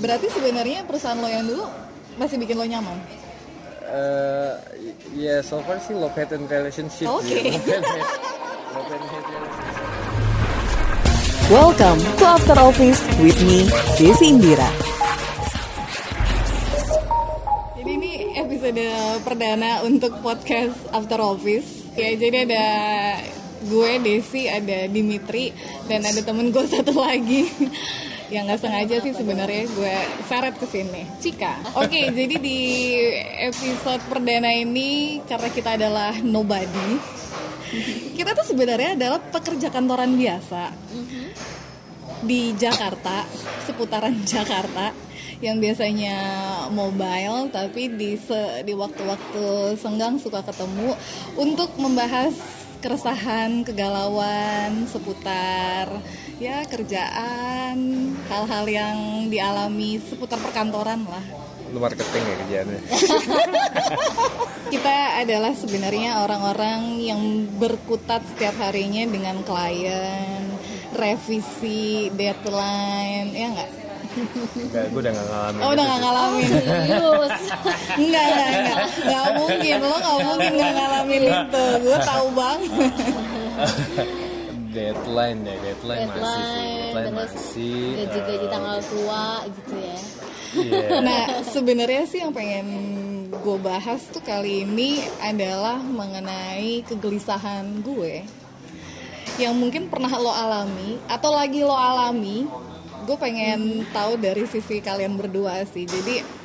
[0.00, 1.68] Berarti sebenarnya perusahaan lo yang dulu
[2.16, 2.96] masih bikin lo nyaman.
[3.84, 4.52] Eh,
[5.20, 7.28] ya so far sih love hate and relationship Oke.
[7.28, 9.76] love and hate relationship.
[11.52, 13.68] Welcome to After Office with me,
[14.00, 14.72] Desi Indira.
[17.76, 18.86] Jadi ini episode
[19.20, 21.92] perdana untuk podcast After Office.
[21.92, 22.64] Ya, jadi ada
[23.68, 25.52] gue Desi, ada Dimitri,
[25.92, 27.52] dan ada temen gue satu lagi
[28.30, 29.96] yang nggak sengaja sih sebenarnya gue
[30.30, 31.02] seret ke sini.
[31.18, 31.74] Cika.
[31.82, 32.60] Oke, jadi di
[33.50, 36.96] episode perdana ini karena kita adalah nobody,
[38.14, 40.70] kita tuh sebenarnya adalah pekerja kantoran biasa
[42.22, 43.26] di Jakarta,
[43.66, 44.94] seputaran Jakarta
[45.40, 46.16] yang biasanya
[46.68, 50.92] mobile tapi di se- di waktu-waktu senggang suka ketemu
[51.40, 52.36] untuk membahas
[52.80, 55.88] keresahan, kegalauan seputar
[56.40, 57.76] ya kerjaan,
[58.32, 58.96] hal-hal yang
[59.28, 61.20] dialami seputar perkantoran lah.
[61.68, 62.80] Lu marketing ya kerjaannya.
[64.72, 67.20] Kita adalah sebenarnya orang-orang yang
[67.60, 70.48] berkutat setiap harinya dengan klien,
[70.96, 73.70] revisi, deadline, ya nggak?
[74.10, 75.60] Enggak, gue udah gak ngalamin.
[75.62, 77.34] Oh udah gak ngalamin Serius.
[78.00, 82.90] Enggak, enggak, enggak Enggak mungkin, lo gak mungkin gak ngalamin itu Gue tahu banget
[84.70, 86.42] Deadline ya, deadline, masih sih.
[86.46, 87.82] Deadline, Deadline terus masih.
[87.98, 89.98] Gaji-gaji eh, tanggal tua gitu ya.
[90.50, 90.98] Iya.
[91.06, 92.66] Nah sebenarnya sih yang pengen
[93.30, 98.26] gue bahas tuh kali ini adalah mengenai kegelisahan gue
[99.38, 102.50] Yang mungkin pernah lo alami Atau lagi lo alami
[103.06, 106.39] Gue pengen tahu dari sisi kalian berdua sih Jadi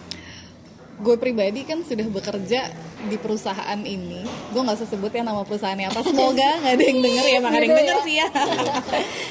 [0.96, 2.72] gue pribadi kan sudah bekerja
[3.12, 4.24] di perusahaan ini.
[4.56, 7.66] Gue nggak usah sebut ya nama perusahaannya apa semoga nggak ada yang denger ya makanya
[7.66, 8.28] yang denger sih ya.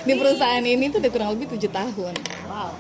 [0.05, 2.15] Di perusahaan ini tuh udah kurang lebih tujuh tahun.
[2.49, 2.73] Wow.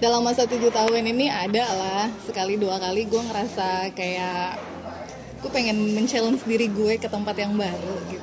[0.00, 4.56] dalam masa tujuh tahun ini ada lah sekali dua kali gue ngerasa kayak
[5.44, 8.19] gue pengen men-challenge diri gue ke tempat yang baru gitu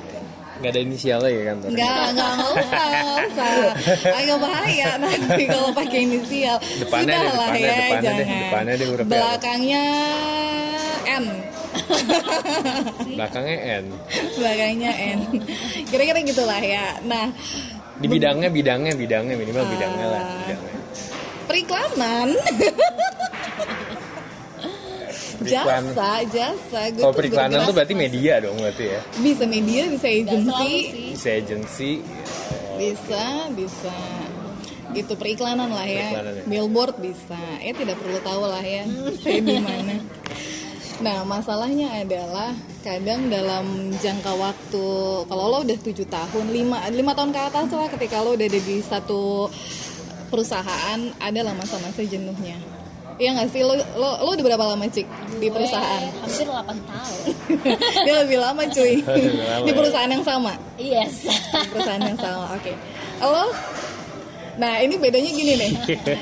[0.58, 1.68] Nggak ada inisialnya ya kantor.
[1.70, 3.50] Enggak, enggak, enggak usah, enggak usah.
[4.10, 6.56] Agak bahaya nanti kalau pakai inisial.
[6.82, 8.40] Depannya deh, Sudahlah depannya, ya, depannya deh, jangan.
[8.42, 9.06] depannya deh huruf.
[9.06, 9.84] Belakangnya
[11.08, 11.24] N.
[13.14, 13.84] Belakangnya N.
[14.34, 15.20] Belakangnya N.
[15.86, 16.86] Kira-kira gitulah ya.
[17.06, 17.26] Nah,
[17.98, 20.22] Di bidangnya, bidangnya, bidangnya minimal bidangnya lah.
[20.22, 20.34] Ah.
[20.42, 20.78] Bidangnya.
[21.48, 22.28] periklanan.
[25.38, 26.80] Jasa, jasa.
[26.90, 29.00] Gue Kalau periklanan tuh berarti media dong berarti ya.
[29.22, 30.74] bisa media, bisa agency.
[31.14, 31.92] Bisa agency.
[32.78, 33.94] bisa, bisa
[34.88, 36.44] gitu periklanan lah ya, Periklanan ya.
[36.48, 37.38] billboard bisa.
[37.60, 38.82] Ya tidak perlu tahu lah ya
[39.20, 39.94] saya di mana.
[40.98, 42.50] Nah masalahnya adalah
[42.82, 44.86] kadang dalam jangka waktu
[45.28, 48.58] kalau lo udah tujuh tahun, lima lima tahun ke atas lah ketika lo udah ada
[48.58, 49.46] di satu
[50.28, 52.58] perusahaan adalah masa-masa jenuhnya.
[53.18, 55.06] Iya nggak sih lo, lo lo udah berapa lama cik
[55.36, 56.02] di Gue perusahaan?
[56.22, 57.18] Hampir 8 tahun.
[58.06, 59.74] Dia lebih lama cuy Lebih lama di ya.
[59.74, 60.52] perusahaan yang sama.
[60.78, 61.26] yes.
[61.26, 62.46] Di perusahaan yang sama.
[62.54, 62.72] Oke.
[63.18, 63.50] Lo
[64.58, 65.70] Nah ini bedanya gini nih.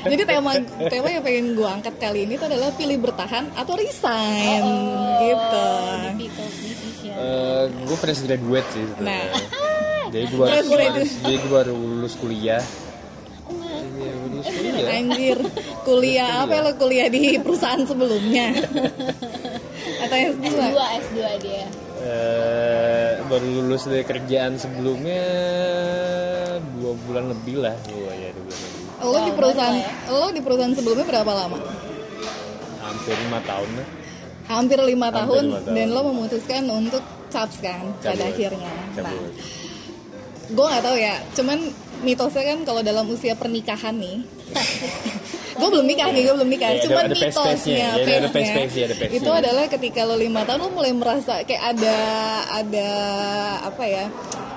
[0.05, 0.53] Jadi tema
[0.89, 4.61] tema yang pengen gue angkat kali ini tuh adalah pilih bertahan atau resign
[5.19, 5.69] gitu.
[6.17, 7.13] Difficult decision.
[7.17, 8.85] Eh, gue fresh graduate sih.
[9.01, 9.25] Nah.
[10.09, 11.13] jadi gue baru, Fresh graduate.
[11.19, 12.61] jadi gue baru lulus kuliah.
[14.77, 14.95] Iya, lulus kuliah.
[14.95, 15.37] Anjir,
[15.83, 18.47] kuliah apa lo kuliah di perusahaan sebelumnya?
[19.97, 20.85] atau yang S2, kedua?
[21.01, 21.65] S2 dia.
[21.99, 25.23] Eh, baru lulus dari kerjaan sebelumnya
[26.77, 28.85] dua bulan lebih lah gue ya dua bulan lebih.
[29.03, 31.57] Lo di perusahaan baru lo di perusahaan sebelumnya berapa lama?
[32.79, 33.87] hampir lima tahun lah.
[34.47, 35.75] Hampir lima Hampir tahun, tahun.
[35.75, 38.31] dan lo memutuskan untuk caps kan pada Cabut.
[38.31, 38.71] akhirnya.
[38.95, 39.31] Nah, Cabut.
[40.47, 41.59] gue nggak tahu ya cuman
[41.99, 44.17] mitosnya kan kalau dalam usia pernikahan nih
[45.57, 48.85] gue belum nikah nih gue belum nikah ada- cuman ada mitosnya Ya, ada pace-nya.
[49.09, 51.97] itu adalah ketika lo lima tahun lo mulai merasa kayak ada
[52.53, 52.89] ada
[53.65, 54.05] apa ya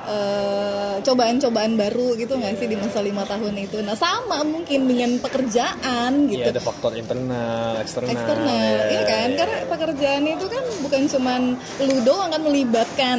[0.06, 5.16] eh, cobaan-cobaan baru gitu nggak sih di masa lima tahun itu nah sama mungkin dengan
[5.18, 8.10] pekerjaan gitu Iya ada faktor internal, eksternal.
[8.10, 9.36] eksternal ya, iya kan ya.
[9.38, 11.40] karena pekerjaan itu kan bukan cuman
[11.80, 13.18] lu doang kan melibatkan.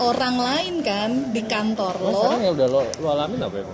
[0.00, 3.66] Orang lain kan di kantor Lo lo sekarang ya udah lo, lo alamin apa ya?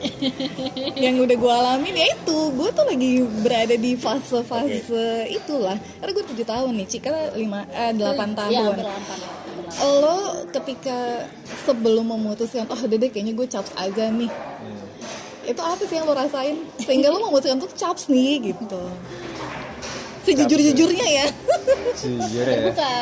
[1.04, 3.12] Yang udah gue alamin ya itu gue tuh lagi
[3.44, 4.88] berada di fase-fase
[5.28, 10.00] itulah karena gue tujuh tahun nih Cika lima eh, delapan Ya, tahun 8.
[10.00, 10.16] lo
[10.50, 11.28] ketika
[11.62, 14.76] sebelum memutuskan oh deh kayaknya gue caps aja nih Hmm.
[15.46, 18.80] itu apa sih yang lo rasain sehingga lo memutuskan untuk caps nih gitu
[20.22, 21.26] sejujur-jujurnya ya
[21.96, 22.60] Jujur ya.
[22.68, 22.96] Buka.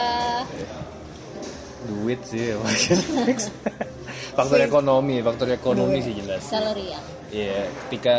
[1.87, 2.57] Duit sih.
[4.39, 6.43] faktor ekonomi, faktor ekonomi sih jelas.
[6.43, 7.01] Salary ya.
[7.29, 8.19] Iya, ketika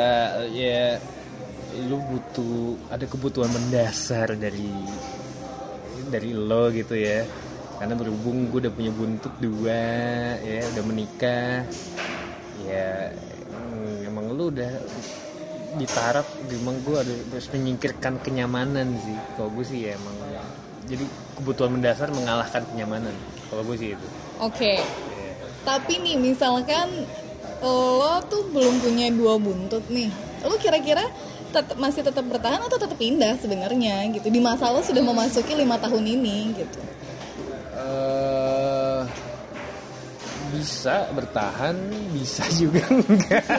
[0.54, 1.02] ya
[1.90, 4.74] lu butuh ada kebutuhan mendasar dari
[6.10, 7.22] dari lo gitu ya
[7.78, 9.84] karena berhubung gue udah punya buntut dua
[10.42, 11.64] ya udah menikah
[12.66, 13.14] ya
[14.04, 14.72] emang lu udah
[15.78, 20.16] di taraf emang gue ada harus menyingkirkan kenyamanan sih kalau gue sih ya emang
[20.90, 21.06] jadi
[21.38, 23.14] kebutuhan mendasar mengalahkan kenyamanan
[23.50, 24.08] kalau gue sih itu
[24.40, 24.80] Oke.
[24.80, 24.84] Ya.
[25.68, 26.88] Tapi nih misalkan
[27.60, 30.08] lo tuh belum punya dua buntut nih.
[30.48, 31.04] Lo kira-kira
[31.52, 34.32] tetap masih tetap bertahan atau tetap pindah sebenarnya gitu.
[34.32, 36.80] Di masa lo sudah memasuki lima tahun ini gitu.
[37.76, 39.04] eh
[40.56, 41.76] bisa bertahan,
[42.16, 43.44] bisa juga enggak.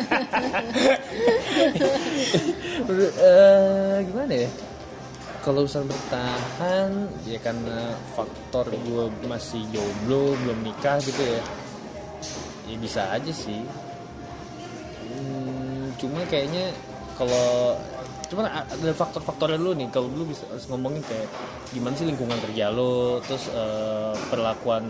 [2.90, 4.50] Eh, gimana ya?
[5.40, 11.40] Kalau usah bertahan, ya karena faktor gue masih jomblo, belum nikah gitu ya.
[12.68, 13.64] Ya bisa aja sih.
[15.08, 16.76] Hmm, cuma kayaknya
[17.16, 17.76] kalau
[18.30, 21.26] cuma ada faktor-faktornya dulu nih kalau dulu bisa ngomongin kayak
[21.74, 24.86] gimana sih lingkungan kerja lo terus eh, perlakuan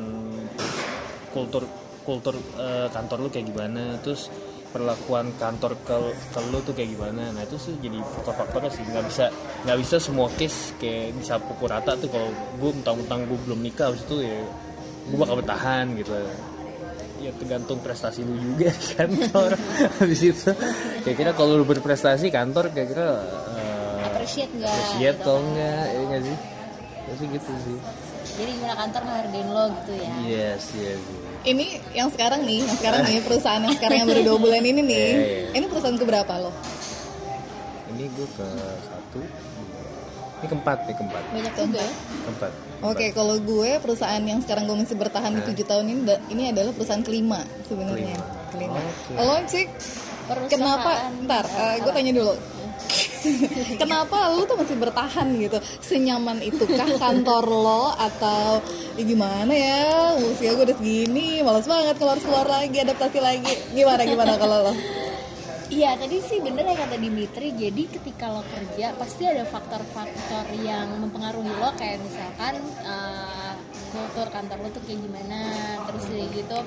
[1.33, 1.65] kultur
[2.05, 4.29] kultur eh, kantor lu kayak gimana terus
[4.71, 5.97] perlakuan kantor ke
[6.31, 7.31] ke lu tuh kayak gimana?
[7.31, 8.83] Nah itu sih jadi faktor-faktornya sih.
[8.87, 9.25] Nggak bisa
[9.67, 13.91] nggak bisa semua case kayak bisa pukul rata tuh kalau gue mentang-mentang gue belum nikah
[13.91, 14.39] habis itu ya
[15.11, 16.15] gue bakal bertahan gitu.
[17.21, 19.51] Ya tergantung prestasi lu juga di kantor.
[20.01, 20.51] Habis itu
[21.03, 23.09] kira-kira kalau lu berprestasi kantor kira-kira
[23.59, 25.59] eh, Appreciate nggak, appreciate gitu atau kan.
[25.59, 26.37] ya nggak sih?
[27.11, 27.79] Sih gitu sih.
[28.31, 30.13] Jadi gimana kantor ngehargain lo gitu ya.
[30.25, 31.03] yes yes
[31.41, 31.67] Ini
[31.97, 35.09] yang sekarang nih, yang sekarang nih perusahaan yang sekarang yang baru dua bulan ini nih.
[35.09, 35.49] Iya, iya.
[35.57, 36.53] Ini perusahaan keberapa lo?
[37.91, 38.49] ini gue ke
[38.87, 39.21] satu
[40.41, 41.93] ini keempat nih keempat Banyak juga ya.
[42.25, 46.01] keempat Oke, kalau gue perusahaan yang sekarang gue masih bertahan di tujuh tahun ini,
[46.33, 48.17] ini adalah perusahaan kelima sebenarnya.
[48.57, 48.81] Kelima.
[48.81, 48.81] Kelima.
[48.81, 49.21] Oke.
[49.21, 49.69] Lo cik,
[50.25, 50.93] Perusahaan kenapa?
[51.29, 52.35] Ntar, eh, gue tanya dulu.
[53.83, 55.59] kenapa lu tuh masih bertahan gitu?
[55.81, 58.65] Senyaman itukah kantor lo atau
[58.97, 60.17] ya gimana ya?
[60.21, 63.53] Usia gue udah segini, males banget keluar keluar lagi, adaptasi lagi.
[63.77, 64.75] Gimana gimana kalau lo?
[65.71, 70.99] Iya tadi sih bener ya kata Dimitri Jadi ketika lo kerja pasti ada faktor-faktor yang
[70.99, 73.55] mempengaruhi lo Kayak misalkan eh,
[73.95, 75.41] kultur kantor lo tuh kayak gimana
[75.87, 76.59] Terus dari gitu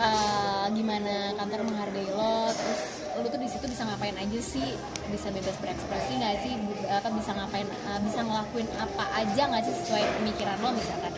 [0.00, 4.74] eh, gimana kantor menghargai lo Terus lo tuh di situ bisa ngapain aja sih
[5.10, 6.52] Bisa bebas berekspresi nggak sih
[6.90, 11.14] Apa bisa ngapain eh, bisa ngelakuin apa aja nggak sih sesuai pemikiran lo misalkan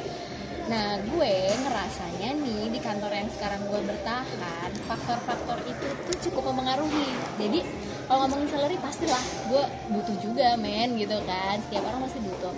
[0.66, 7.06] Nah, gue ngerasanya nih di kantor yang sekarang gue bertahan, faktor-faktor itu tuh cukup mempengaruhi.
[7.38, 7.62] Jadi,
[8.10, 9.62] kalau ngomongin salary pastilah gue
[9.94, 11.62] butuh juga men gitu kan.
[11.70, 12.50] Setiap orang masih butuh.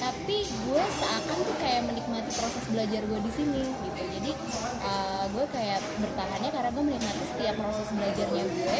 [0.00, 4.00] Tapi gue seakan tuh kayak menikmati proses belajar gue di sini gitu.
[4.00, 4.32] Jadi,
[4.80, 8.78] uh, gue kayak bertahannya karena gue menikmati setiap proses belajarnya gue.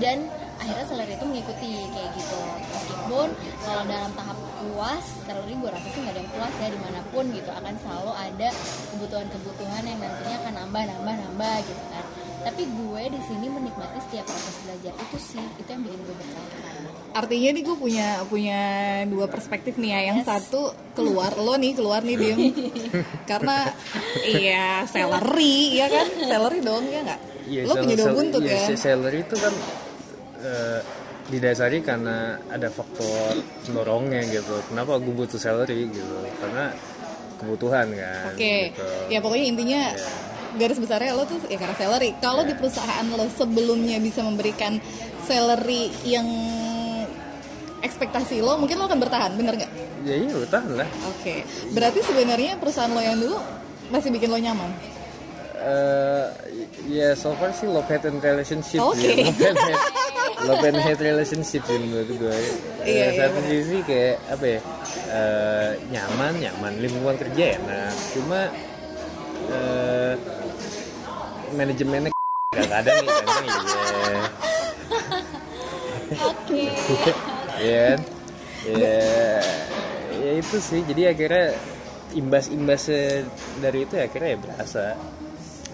[0.00, 0.18] Dan
[0.58, 2.40] akhirnya salary itu mengikuti kayak gitu.
[2.72, 3.28] Meskipun
[3.62, 7.00] kalau dalam tahap puas salary gue rasa sih nggak ada yang puas ya di mana
[7.12, 7.50] pun gitu.
[7.52, 8.48] Akan selalu ada
[8.96, 12.04] kebutuhan-kebutuhan yang nantinya akan nambah nambah nambah gitu kan
[12.38, 16.46] tapi gue di sini menikmati setiap proses belajar itu sih itu yang bikin gue bertahan
[17.08, 18.60] Artinya nih gue punya punya
[19.08, 20.00] dua perspektif nih ya.
[20.12, 20.28] Yang Yes.
[20.28, 20.60] satu
[20.92, 22.38] keluar lo nih keluar nih diem
[23.30, 23.72] karena
[24.22, 27.20] iya salary ya kan salary dong ya nggak?
[27.48, 28.66] Iya, lo punya dua buntut iya, ya.
[28.68, 29.54] si salary itu kan
[30.38, 30.80] eh,
[31.26, 33.34] didasari karena ada faktor
[33.64, 34.54] pendorongnya gitu.
[34.68, 36.16] Kenapa gue butuh salary gitu?
[36.38, 36.70] Karena
[37.40, 38.30] kebutuhan kan.
[38.36, 38.84] Oke, gitu.
[39.08, 40.27] ya pokoknya intinya Iya.
[40.56, 42.16] Garis besarnya lo tuh ya karena salary.
[42.18, 44.80] Kalau di perusahaan lo sebelumnya bisa memberikan
[45.22, 46.24] salary yang
[47.78, 49.72] ekspektasi lo, mungkin lo akan bertahan, bener nggak?
[50.02, 50.88] Ya iya bertahan lah.
[51.08, 53.38] Oke, berarti sebenarnya perusahaan lo yang dulu
[53.88, 54.70] masih bikin lo nyaman.
[55.58, 56.26] eh
[56.86, 58.94] ya so far sih love hate and relationship Oke.
[58.94, 59.26] sih.
[59.26, 59.82] love and hate
[60.46, 62.54] love and hate relationship sih menurut gue Iya,
[62.86, 64.60] Eh, iya, satu sisi kayak apa ya
[65.10, 68.46] eh, nyaman nyaman lingkungan kerja enak cuma
[69.48, 70.14] eh
[71.50, 72.10] manajemennya
[72.68, 74.22] gak ada nih kadang iya
[76.22, 76.62] oke
[77.58, 78.00] Iya kan?
[78.70, 78.98] ya
[80.14, 81.58] ya itu sih jadi akhirnya
[82.14, 82.86] imbas-imbas
[83.58, 84.84] dari itu ya akhirnya ya berasa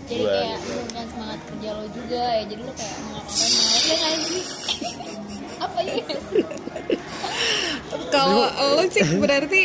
[0.04, 0.64] jadi Gua kayak gitu.
[0.64, 4.42] menurunkan semangat kerja lo juga ya jadi lo kayak mau ngapain mau ya nggak sih
[5.61, 5.97] apa ya
[8.09, 9.62] Kalau lo sih berarti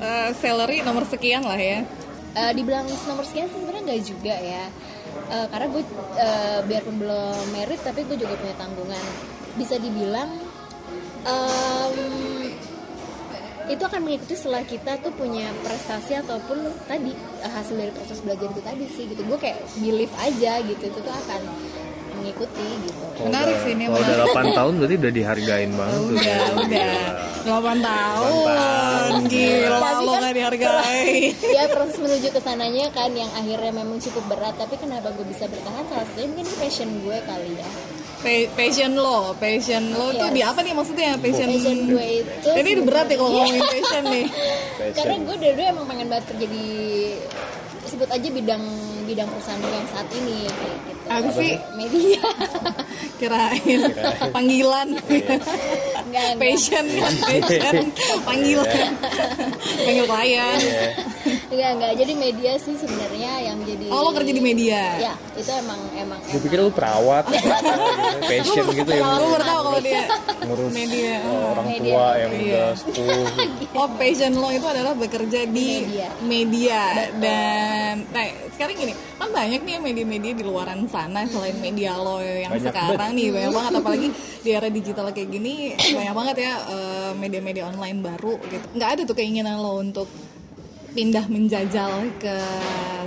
[0.00, 1.86] eh, salary nomor sekian lah ya.
[2.34, 4.66] Eh, dibilang nomor sekian sih sebenarnya nggak juga ya.
[5.30, 5.82] Eh, karena gue
[6.18, 9.06] eh, biarpun belum merit tapi gue juga punya tanggungan.
[9.54, 10.34] Bisa dibilang
[11.22, 11.94] em,
[13.70, 18.50] itu akan mengikuti setelah kita tuh punya prestasi ataupun tadi eh, hasil dari proses belajar
[18.50, 19.22] itu tadi sih gitu.
[19.30, 21.40] Gue kayak believe aja gitu itu tuh akan
[22.24, 23.02] mengikuti gitu.
[23.12, 24.48] Kalau Menarik sih ini, Kalau udah menarik.
[24.48, 25.94] 8 tahun berarti udah dihargain banget.
[25.94, 26.08] Tuh.
[26.10, 26.92] udah udah.
[27.44, 31.12] 8 tahun gila Tapi lo kan gak dihargai
[31.56, 34.54] ya proses menuju ke sananya kan yang akhirnya memang cukup berat.
[34.54, 35.84] Tapi kenapa gue bisa bertahan?
[35.84, 37.68] Salah satunya mungkin ini passion gue kali ya.
[38.16, 40.32] Pa- passion lo passion lo tuh Yes.
[40.32, 41.10] di apa nih maksudnya?
[41.18, 44.26] Passion passion gue itu ini berat ya kalau ngomongin passion nih.
[44.96, 46.66] Karena gue dari dulu emang pengen banget kerja di
[47.84, 48.64] sebut aja bidang
[49.04, 52.22] bidang perusahaan gue yang saat ini kayak gitu apa sih media.
[53.20, 53.80] Kirain.
[54.30, 54.88] Panggilan.
[54.98, 55.38] Enggak,
[56.02, 56.28] enggak.
[56.36, 57.12] passion kan?
[57.24, 57.86] Passion.
[58.22, 58.92] Panggilan.
[59.78, 60.60] Panggil klien.
[61.48, 61.92] Enggak enggak.
[61.94, 64.82] Jadi media sih sebenarnya yang jadi oh lo kerja di media?
[64.98, 67.48] Ya itu emang emang Gue pikir lu perawat, gitu,
[68.30, 69.02] passion gitu ya.
[69.02, 70.02] gue baru tahu kalau dia
[70.40, 71.14] ngurus media.
[71.24, 71.92] orang Media.
[71.92, 72.42] tua yang Iya.
[72.44, 73.26] udah sepuh.
[73.74, 76.08] Oh passion lo itu adalah bekerja di Media.
[76.22, 76.80] media,
[77.18, 82.22] dan nah sekarang gini kan banyak nih ya media-media di luaran sana selain media lo
[82.22, 83.72] yang Banyak sekarang nih banyak banget.
[83.82, 84.08] Apalagi
[84.46, 88.66] di era digital kayak gini banyak banget ya eh, media-media online baru gitu.
[88.78, 90.06] Nggak ada tuh keinginan lo untuk
[90.94, 92.36] pindah menjajal ke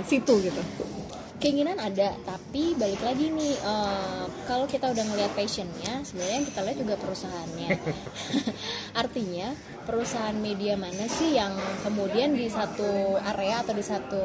[0.04, 0.62] situ gitu?
[1.38, 6.60] Keinginan ada tapi balik lagi nih eh, kalau kita udah ngelihat passionnya sebenarnya yang kita
[6.66, 7.68] lihat juga perusahaannya.
[9.02, 9.48] Artinya
[9.88, 14.22] perusahaan media mana sih yang kemudian di satu area atau di satu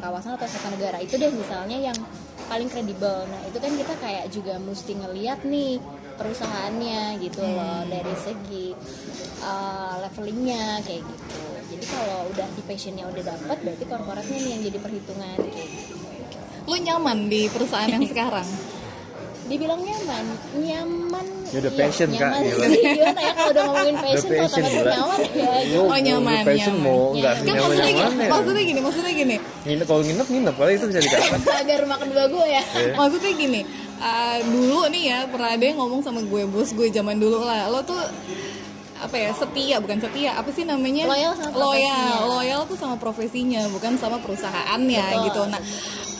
[0.00, 0.98] kawasan atau satu negara?
[0.98, 1.98] Itu deh misalnya yang
[2.46, 3.26] paling kredibel.
[3.26, 5.82] Nah itu kan kita kayak juga mesti ngeliat nih
[6.16, 8.72] perusahaannya gitu loh dari segi
[9.44, 11.42] eh, levelingnya kayak gitu.
[11.66, 15.94] Jadi kalau udah di passionnya udah dapet berarti korporatnya nih yang jadi perhitungan kayak gitu.
[16.66, 18.48] Lo nyaman di perusahaan yang sekarang?
[19.50, 20.24] Dibilang nyaman
[20.58, 22.66] nyaman Ya udah iya, passion, Kak, nyaman gila.
[22.66, 22.82] sih.
[22.82, 26.74] Gimana ya kalau udah ngomongin passion kalau passion, nyaman ya Lu Oh, nyaman, lu passion
[26.74, 26.86] nyaman.
[26.86, 27.46] mau nggak Nyaman.
[27.46, 28.30] kan nyaman maksudnya gini, nyaman ya.
[28.30, 29.36] maksudnya gini maksudnya gini.
[29.62, 30.54] Nginep kalau nginep nginep.
[30.56, 32.62] Kali itu bisa dikatakan agar rumah kedua gue ya.
[32.92, 33.60] Maksudnya gini
[33.98, 37.68] uh, dulu nih ya pernah ada yang ngomong sama gue bos gue zaman dulu lah.
[37.68, 38.02] Lo tuh
[39.02, 41.04] apa ya setia bukan setia apa sih namanya?
[41.08, 45.24] Loyal sama loyal loyal tuh sama profesinya bukan sama perusahaannya Betul.
[45.28, 45.42] gitu.
[45.52, 45.60] Nah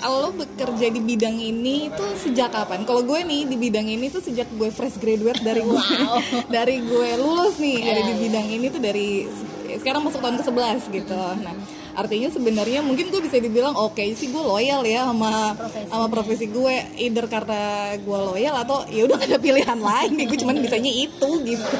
[0.06, 2.84] lo bekerja di bidang ini tuh sejak kapan?
[2.84, 6.20] Kalau gue nih di bidang ini tuh sejak gue fresh graduate dari gue Wow.
[6.56, 9.08] dari gue lulus nih ada di Iya, bidang ini tuh dari
[9.76, 11.16] sekarang masuk tahun ke-11 gitu.
[11.42, 11.54] Nah
[11.96, 15.88] artinya sebenarnya mungkin gue bisa dibilang oke sih gue loyal ya sama Profesi.
[15.88, 20.10] sama profesi gue either karena gue loyal atau ya udah gak ada pilihan lain.
[20.12, 21.76] Nih gue cuman bisanya itu gitu.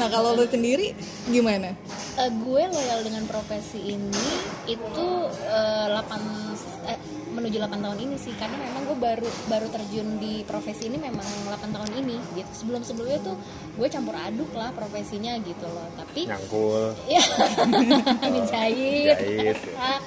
[0.00, 0.96] Nah kalau lo sendiri
[1.28, 1.76] gimana?
[2.18, 4.26] Eh, gue loyal dengan profesi ini
[4.64, 5.06] itu
[5.46, 6.98] eh, 8 eh,
[7.38, 11.24] menuju 8 tahun ini sih karena memang gue baru baru terjun di profesi ini memang
[11.46, 12.50] 8 tahun ini gitu.
[12.52, 13.36] Sebelum sebelumnya tuh
[13.78, 15.86] gue campur aduk lah profesinya gitu loh.
[15.94, 16.90] Tapi nyangkul.
[17.08, 17.24] Ya
[18.28, 19.58] menjahit Jahit.
[19.78, 20.00] Ah,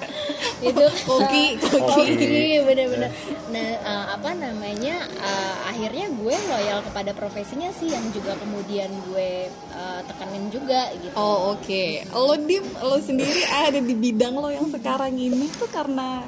[0.62, 2.62] itu Koki, koki.
[2.62, 3.10] bener-bener.
[3.50, 9.48] Nah eh, apa namanya eh, akhirnya gue loyal kepada profesinya sih yang juga kemudian gue
[9.50, 11.14] eh, tekanin juga gitu.
[11.16, 11.84] Oh oke.
[12.12, 16.22] Lo dim lo sendiri ada di bidang lo yang sekarang ini tuh karena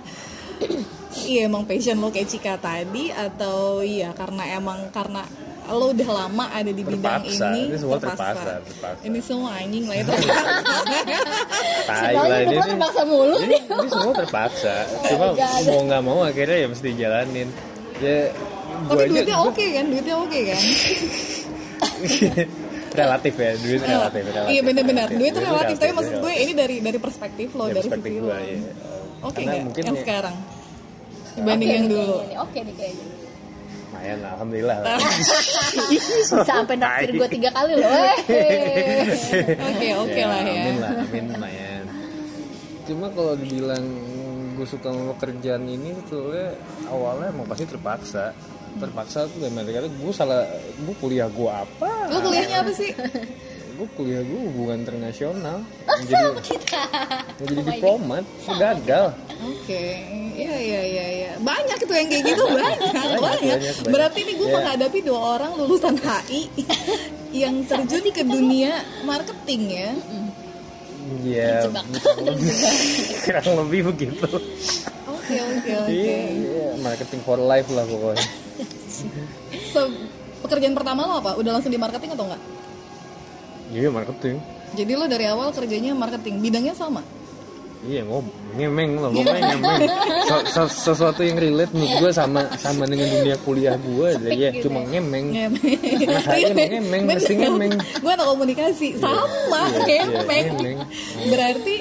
[1.28, 5.22] iya emang passion lo kayak Cika tadi atau iya karena emang karena
[5.64, 7.48] lo udah lama ada di bidang Terpaksa.
[7.50, 9.00] ini Ini semua terpaksa, terpaksa.
[9.02, 10.12] ini semua anjing lah itu.
[11.88, 12.56] Tai Sebenarnya ini.
[12.68, 14.74] terpaksa mulu ini, ini semua terpaksa.
[15.08, 17.48] Cuma mau nggak mau akhirnya ya mesti jalanin
[17.96, 18.28] ya
[18.84, 19.84] gua tapi aja duitnya oke kan?
[19.88, 20.62] Duitnya oke kan?
[22.94, 24.52] Relatif ya duit relatif relatif.
[24.52, 27.64] iya benar-benar duit itu Duit relatif tapi relatif, maksud gue ini dari dari perspektif lo
[27.64, 28.58] Ya, dari perspektif sisi gua, lo iya.
[29.24, 30.36] Oke nggak mungkin yang ya- sekarang.
[31.34, 33.06] Dibanding Oke yang dulu oke nih kayaknya.
[33.84, 34.96] Lumayan lah alhamdulillah lah.
[36.44, 38.16] sampai naktir gue tiga kali loh eh.
[39.58, 40.52] oke oke lah ya.
[40.52, 41.84] amin lah amin lumayan.
[42.84, 43.84] Cuma kalau dibilang
[44.54, 46.30] gue suka sama pekerjaan ini tuh
[46.86, 48.30] awalnya emang pasti terpaksa.
[48.74, 50.42] Terpaksa tuh arti kata gue salah
[50.74, 52.10] gue kuliah gue apa?
[52.10, 52.90] Lo kuliahnya apa sih
[53.74, 56.30] gue kuliah gue hubungan internasional menjadi
[57.34, 59.06] menjadi diplomat gue gagal
[59.44, 59.84] Oke,
[60.32, 61.30] iya iya iya iya.
[61.36, 63.20] Banyak itu yang kayak gitu banyak, banyak.
[63.20, 63.92] banyak, banyak.
[63.92, 64.56] Berarti ini gue Iya.
[64.56, 66.40] menghadapi dua orang lulusan HI
[67.44, 68.72] yang terjun ke dunia
[69.04, 69.90] marketing ya.
[71.20, 71.68] Iya,
[73.28, 74.24] kurang lebih begitu.
[75.12, 75.92] Oke oke oke.
[75.92, 76.20] Iya,
[76.80, 78.24] marketing for life lah pokoknya.
[79.68, 79.92] So,
[80.40, 81.36] pekerjaan pertama lo apa?
[81.36, 82.40] Udah langsung di marketing atau enggak?
[83.70, 84.36] Iya marketing.
[84.74, 87.00] Jadi lo dari awal kerjanya marketing, bidangnya sama.
[87.84, 88.24] Iya ngob
[88.56, 89.80] ngemeng lah pokoknya ngemeng.
[90.24, 94.66] Se- se- sesuatu yang relate menurut gue sama sama dengan dunia kuliah gue, ya gitu
[94.66, 95.26] cuma ngemeng.
[95.30, 95.78] Ngemeng.
[96.08, 96.24] Nah,
[96.64, 97.72] ngemeng, mesti ngemeng.
[97.76, 100.44] Gue anak komunikasi, sama Iya, iya, ngemeng.
[100.56, 100.78] ngemeng.
[101.28, 101.74] Berarti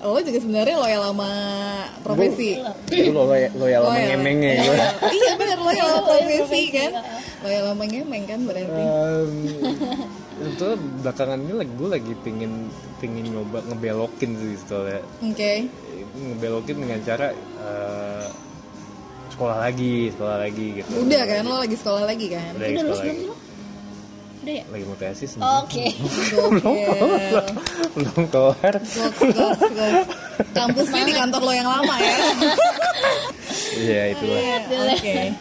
[0.00, 1.30] lo juga sebenarnya loyal sama
[2.00, 2.56] profesi
[2.88, 4.76] Itu lo loyal, loyal sama ngemengnya gue.
[5.12, 7.02] iya benar loyal sama profesi kan ya.
[7.44, 9.28] loyal sama ngemeng kan berarti Um,
[10.60, 12.68] itu belakangan ini lagi gue lagi pingin
[13.00, 15.52] pingin nyoba ngebelokin sih soalnya oke
[16.20, 18.28] ngebelokin dengan cara eh,
[19.32, 22.84] sekolah lagi sekolah lagi gitu udah kan lo lagi sekolah lagi kan udah Udah sekolah
[22.84, 23.36] lulus belum sih lo?
[24.40, 24.64] Udah ya?
[24.72, 25.36] lagi mau tesis.
[25.36, 25.84] Oke.
[27.92, 29.52] Belum keluar gok, gok.
[30.56, 32.16] Kampusnya di kantor lo yang lama ya.
[33.84, 34.40] iya itulah
[34.96, 35.36] Oke.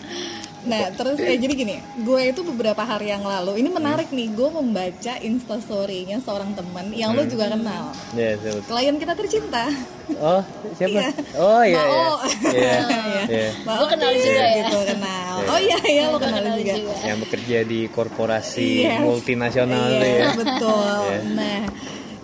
[0.61, 4.49] Nah, terus eh, jadi gini, gue itu beberapa hari yang lalu, ini menarik nih, gue
[4.49, 7.95] membaca instastory-nya seorang teman yang lo juga kenal.
[8.11, 9.71] ya sebut Klien kita tercinta.
[10.11, 10.41] oh
[10.73, 11.07] siapa Iya.
[11.37, 12.15] oh iya iya Mao.
[12.49, 13.23] iya Iya.
[13.29, 14.55] iya Lo kenal Otis, juga ya?
[14.59, 15.33] Gitu, kenal.
[15.45, 16.73] Oh iya, iya, lo kenal kenal juga.
[16.75, 16.95] juga.
[17.03, 18.99] yang bekerja di korporasi Yes.
[18.99, 20.99] multinasional Iya, tuh ya betul.
[21.05, 21.19] Iya.
[21.31, 21.59] Nah,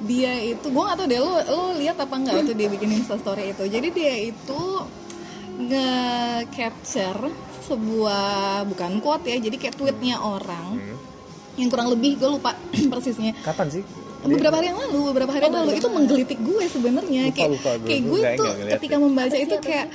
[0.02, 3.56] dia itu gue gak tau deh lo lo lihat apa enggak waktu dia bikin instastory
[3.56, 3.64] itu.
[3.66, 4.62] Jadi dia itu
[5.56, 7.32] nge-capture
[7.66, 8.26] sebuah
[8.66, 10.98] bukan quote ya, jadi kayak tweetnya orang Hmm.
[11.56, 12.52] yang kurang lebih gue lupa
[12.92, 13.34] persisnya.
[13.42, 13.84] kapan sih
[14.22, 17.30] Beberapa hari yang lalu, beberapa hari yang lalu itu menggelitik gue sebenarnya.
[17.30, 19.00] Lupa, Kayak lupa, gue- kayak gue tuh ketika ya.
[19.00, 19.88] membaca itu kayak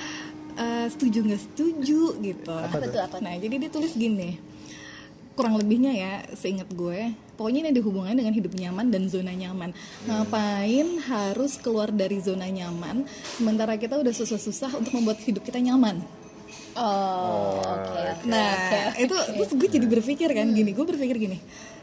[0.52, 2.52] eh, setuju nggak setuju gitu.
[2.52, 3.16] Apa tuh apa?
[3.18, 4.38] Nah, jadi dia tulis gini.
[5.32, 9.70] Kurang lebihnya ya, seingat gue, pokoknya ini ada hubungannya dengan hidup nyaman dan zona nyaman.
[10.04, 16.04] Ngapain harus keluar dari zona nyaman sementara kita udah susah-susah untuk membuat hidup kita nyaman.
[16.72, 17.90] Oh, oke.
[17.90, 18.98] oke, Nah, oke, oke.
[19.00, 21.38] itu terus gue jadi berpikir kan gini, gue berpikir gini.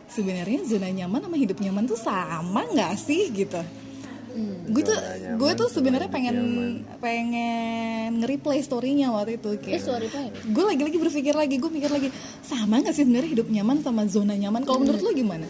[0.07, 3.59] Sebenarnya zona nyaman sama hidup nyaman tuh sama nggak sih gitu?
[4.67, 4.93] gue tuh
[5.33, 6.99] gue tuh sebenarnya pengen nyaman.
[7.01, 10.45] pengen nge-replay story-nya waktu itu Eh, kayak sorry Pak.
[10.45, 12.13] gue lagi-lagi berpikir lagi gue pikir lagi
[12.43, 15.47] sama nggak sih sebenarnya hidup nyaman sama zona nyaman kalau menurut lo gimana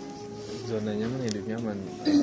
[0.64, 2.16] zona nyaman hidup nyaman Eh,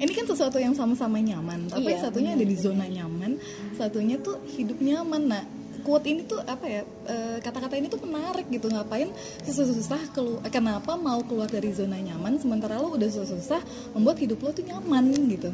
[0.02, 3.38] ini kan sesuatu yang sama-sama nyaman tapi Iya, satunya ada di zona nyaman
[3.76, 5.44] satunya tuh hidup nyaman nah
[5.80, 8.70] quote ini tuh apa ya eh, kata-kata ini tuh menarik gitu.
[8.70, 9.10] Ngapain
[9.44, 13.60] susah-susah kelu eh, kenapa mau keluar dari zona nyaman sementara lo udah susah-susah
[13.96, 15.50] membuat hidup lo tuh nyaman gitu?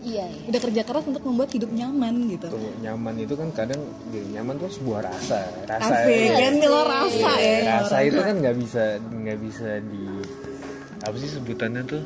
[0.00, 0.48] Iya, iya.
[0.48, 2.48] udah kerja keras untuk membuat hidup nyaman gitu.
[2.48, 6.36] Tuh nyaman itu kan kadang gini, nyaman tuh sebuah rasa rasa Asik, ya.
[6.40, 6.54] kan?
[6.64, 7.58] Lo rasa ya.
[7.68, 10.04] rasa itu kan nggak bisa nggak bisa di
[11.04, 12.02] apa sih sebutannya tuh?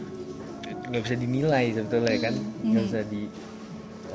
[0.90, 2.34] Nggak bisa dinilai sebetulnya kan?
[2.66, 3.22] Nggak bisa di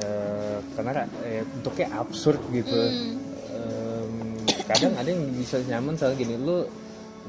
[0.04, 0.92] eh, karena
[1.24, 2.76] eh, bentuknya absurd gitu.
[2.76, 3.16] Em,
[4.70, 6.62] kadang ada yang bisa nyaman soal gini lu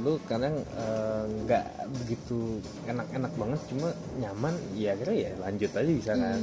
[0.00, 1.64] lu kadang eh, nggak
[2.04, 6.40] begitu enak-enak banget cuma nyaman ya kira ya lanjut aja bisa kan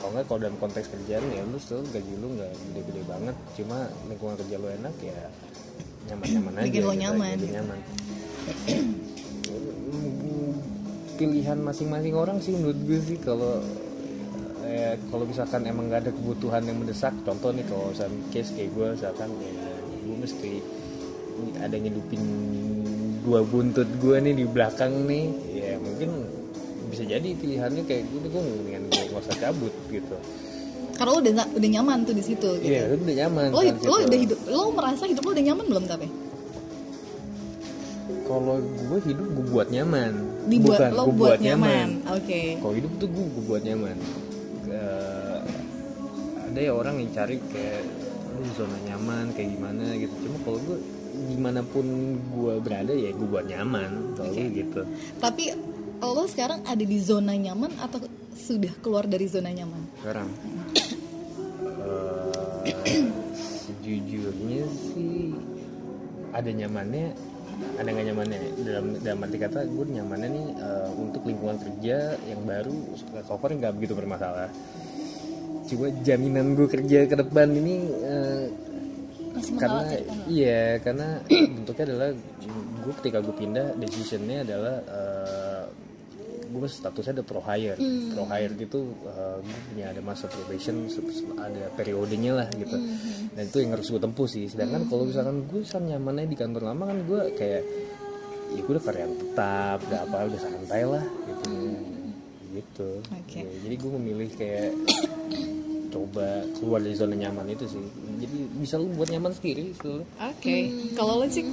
[0.00, 3.88] kalau nggak kalau dalam konteks kerjaan ya lu still gaji lu nggak gede-gede banget cuma
[4.10, 5.18] lingkungan kerja lu enak ya
[6.12, 7.54] nyaman-nyaman aja Bikin gitu, nyaman, gitu.
[7.56, 7.78] nyaman.
[11.16, 13.62] pilihan masing-masing orang sih menurut gue sih kalau
[14.66, 18.70] eh, kalau misalkan emang nggak ada kebutuhan yang mendesak contoh nih kalau misalkan case kayak
[18.74, 19.52] gue misalkan ya,
[20.02, 20.52] gue mesti
[21.58, 22.22] ada ngidupin
[23.22, 25.24] dua buntut gue nih di belakang nih.
[25.54, 26.26] Ya mungkin
[26.92, 30.16] bisa jadi pilihannya kayak gue gue mendingan gue nggak usah cabut gitu.
[30.92, 32.68] Karena lo udah udah nyaman tuh di situ gitu.
[32.68, 35.64] Iya itu udah nyaman lo kan lo udah hidup lo merasa hidup lo udah nyaman
[35.70, 36.06] belum tapi
[38.26, 40.12] kalau gue hidup gue buat nyaman.
[40.42, 42.42] Dibuat Bukan, lo gue buat nyaman oke.
[42.58, 43.96] Kalau hidup tuh gue, gue buat nyaman.
[44.72, 45.38] Eh,
[46.52, 47.82] ada ya orang yang cari kayak
[48.32, 50.14] lu zona nyaman kayak gimana gitu.
[50.24, 50.78] Cuma kalau gue
[51.12, 54.80] di mana pun gue berada ya gue buat nyaman kalau gue gitu.
[55.20, 55.52] Tapi
[56.02, 58.02] lo sekarang ada di zona nyaman atau
[58.34, 59.82] sudah keluar dari zona nyaman?
[60.02, 60.28] Sekarang?
[62.82, 63.02] Eh,
[63.36, 65.36] sejujurnya sih
[66.32, 67.14] ada nyamannya
[67.78, 68.38] ada nggak nyamannya?
[68.64, 72.74] Dalam dalam arti kata gue nyamannya nih eh, untuk lingkungan kerja yang baru
[73.28, 74.50] far nggak begitu bermasalah
[75.72, 78.44] cuma jaminan gue kerja ke depan ini eh,
[79.32, 80.14] Masih karena lo.
[80.28, 82.10] iya karena bentuknya adalah
[82.82, 85.64] gue ketika gue pindah decisionnya adalah eh,
[86.44, 88.12] gue statusnya ada pro hire Hmm.
[88.12, 90.84] pro hire gitu gue punya ada masa probation
[91.34, 93.32] ada periodenya lah gitu Hmm.
[93.32, 96.68] dan itu yang harus gue tempuh sih sedangkan kalau misalkan gue san nyamannya di kantor
[96.68, 97.62] lama kan gue kayak
[98.52, 101.50] ya gue udah karyawan tetap udah apa udah santai lah gitu
[102.52, 103.40] gitu Oke.
[103.40, 104.70] Ya, jadi gue memilih kayak
[105.92, 107.84] coba keluar dari zona nyaman itu sih
[108.16, 109.76] jadi bisa lu buat nyaman sendiri
[110.16, 110.56] oke
[110.96, 111.44] kalau lo sih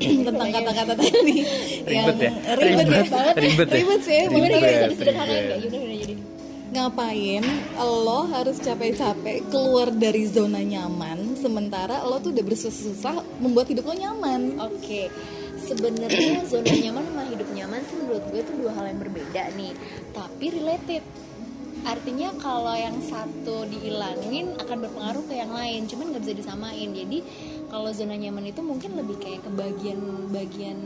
[0.00, 1.44] tentang kata-kata tadi
[1.84, 2.32] yang Ribet ya?
[2.56, 3.08] ribet, Ribet.
[3.12, 3.76] ya Ribet ya?
[3.76, 6.14] ribet sih ya gimana Ribet, disederhanain jadi?
[6.74, 7.44] ngapain
[7.78, 13.94] lo harus capek-capek keluar dari zona nyaman sementara lo tuh udah bersusah-susah membuat hidup lo
[13.94, 15.06] nyaman Oke,
[15.64, 19.72] sebenarnya zona nyaman sama hidup nyaman sih menurut gue itu dua hal yang berbeda nih,
[20.12, 21.04] tapi related.
[21.84, 26.88] artinya kalau yang satu dihilangin akan berpengaruh ke yang lain cuman nggak bisa disamain.
[26.96, 27.20] Jadi
[27.68, 30.78] kalau zona nyaman itu mungkin lebih kayak ke bagian-bagian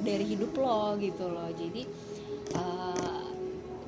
[0.00, 1.52] dari hidup lo gitu loh.
[1.52, 1.84] Jadi
[2.56, 3.24] eh,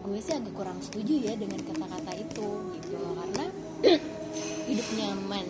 [0.05, 3.17] gue sih agak kurang setuju ya dengan kata-kata itu gitu loh.
[3.17, 3.45] Karena
[4.69, 5.47] hidup nyaman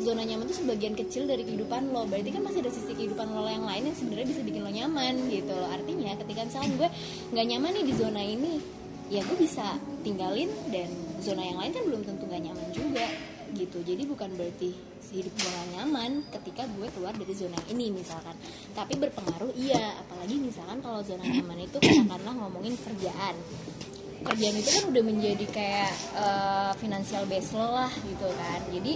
[0.00, 2.08] zona nyaman itu sebagian kecil dari kehidupan lo.
[2.08, 5.14] Berarti kan masih ada sisi kehidupan lo yang lain yang sebenarnya bisa bikin lo nyaman
[5.28, 5.68] gitu loh.
[5.68, 6.88] Artinya ketika misalnya gue
[7.36, 8.52] nggak nyaman nih di zona ini
[9.10, 9.74] ya gue bisa
[10.06, 10.86] tinggalin dan
[11.18, 13.06] zona yang lain kan belum tentu gak nyaman juga
[13.52, 13.82] gitu.
[13.82, 14.70] Jadi bukan berarti
[15.10, 18.38] hidup gue gak nyaman ketika gue keluar dari zona ini misalkan.
[18.72, 19.98] Tapi berpengaruh iya.
[20.06, 23.34] Apalagi misalkan kalau zona nyaman itu katakanlah ngomongin kerjaan.
[24.20, 28.60] Kerjaan itu kan udah menjadi kayak eh, financial base lo lah gitu kan.
[28.70, 28.94] Jadi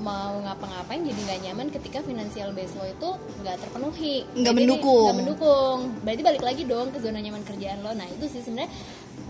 [0.00, 3.10] mau ngapa-ngapain jadi nggak nyaman ketika financial base lo itu
[3.44, 4.16] nggak terpenuhi.
[4.34, 5.04] Nggak mendukung.
[5.06, 5.78] nggak mendukung.
[6.02, 7.92] Berarti balik lagi dong ke zona nyaman kerjaan lo.
[7.92, 8.72] Nah itu sih sebenarnya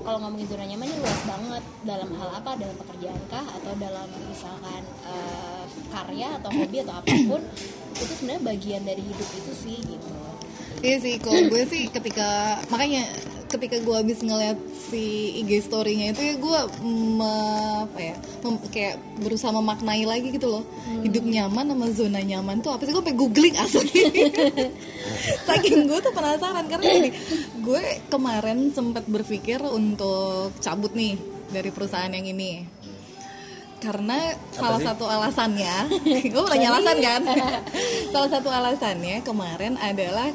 [0.00, 1.62] kalau ngomongin zona nyaman ini luas banget.
[1.84, 2.50] Dalam hal apa?
[2.56, 3.44] Dalam pekerjaan kah?
[3.44, 7.42] Atau dalam misalkan eh, karya atau hobi atau apa pun
[8.00, 10.08] itu sebenarnya bagian dari hidup itu sih gitu.
[10.80, 13.04] Iya sih, kalau gue sih ketika makanya
[13.50, 14.54] ketika gue habis ngeliat
[14.90, 16.58] si IG story-nya itu ya gue
[17.82, 18.14] apa ya
[18.46, 20.64] mem- kayak berusaha memaknai lagi gitu loh.
[21.02, 22.94] Hidup nyaman sama zona nyaman tuh apa sih?
[22.94, 23.90] Gue pengen googling asli.
[25.50, 27.10] Saking gue tuh penasaran karena gini
[27.60, 31.18] gue kemarin sempat berpikir untuk cabut nih
[31.50, 32.78] dari perusahaan yang ini.
[33.80, 34.86] Karena salah sih?
[34.86, 35.74] satu alasannya
[36.32, 37.22] gue mau nanya alasan kan?
[38.12, 40.28] Salah satu alasannya kemarin adalah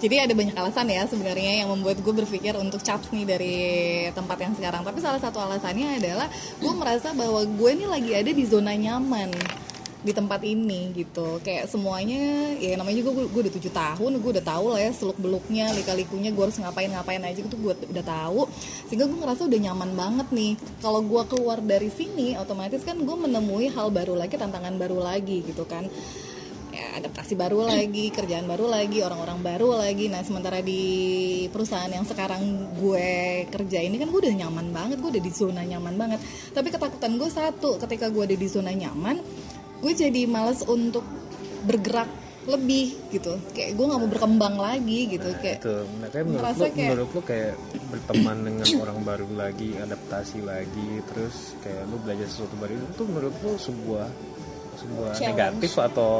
[0.00, 3.56] jadi ada banyak alasan ya sebenarnya yang membuat gue berpikir untuk caps nih dari
[4.16, 4.80] tempat yang sekarang.
[4.80, 9.28] Tapi salah satu alasannya adalah gue merasa bahwa gue nih lagi ada di zona nyaman
[10.00, 11.44] di tempat ini gitu.
[11.44, 14.90] Kayak semuanya ya namanya juga gue, gue udah tujuh tahun gue udah tahu lah ya
[14.96, 18.48] seluk beluknya lika likunya gue harus ngapain ngapain aja gitu gue udah tahu.
[18.88, 20.52] Sehingga gue ngerasa udah nyaman banget nih.
[20.80, 25.44] Kalau gue keluar dari sini otomatis kan gue menemui hal baru lagi tantangan baru lagi
[25.44, 25.84] gitu kan
[26.80, 30.08] ya, adaptasi baru lagi, kerjaan baru lagi, orang-orang baru lagi.
[30.08, 30.82] Nah, sementara di
[31.52, 35.60] perusahaan yang sekarang gue kerja ini kan gue udah nyaman banget, gue udah di zona
[35.60, 36.20] nyaman banget.
[36.56, 39.20] Tapi ketakutan gue satu, ketika gue ada di zona nyaman,
[39.84, 41.04] gue jadi males untuk
[41.68, 42.08] bergerak
[42.48, 43.36] lebih gitu.
[43.52, 45.28] Kayak gue nggak mau berkembang lagi gitu.
[45.44, 47.54] Kayak itu nah, kayak menurut lu kayak- menurut lu kayak
[47.92, 53.34] berteman dengan orang baru lagi adaptasi lagi terus kayak lu belajar sesuatu baru itu menurut
[53.44, 54.08] lu sebuah
[54.80, 55.36] sebuah Challenge.
[55.36, 56.12] negatif atau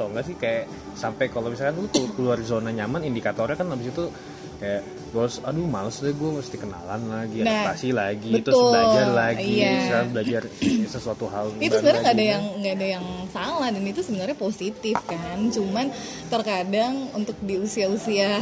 [0.00, 0.64] atau enggak sih kayak
[0.96, 4.08] sampai kalau misalkan lu keluar zona nyaman indikatornya kan habis itu
[4.56, 8.72] kayak gue harus aduh males deh gue mesti kenalan lagi Nah, adaptasi lagi terus betul,
[8.72, 10.04] belajar lagi iya.
[10.08, 10.42] belajar
[10.94, 12.32] sesuatu hal itu sebenarnya nggak ada lagi.
[12.32, 15.86] yang nggak ada yang salah dan itu sebenarnya positif kan cuman
[16.28, 18.40] terkadang untuk di usia-usia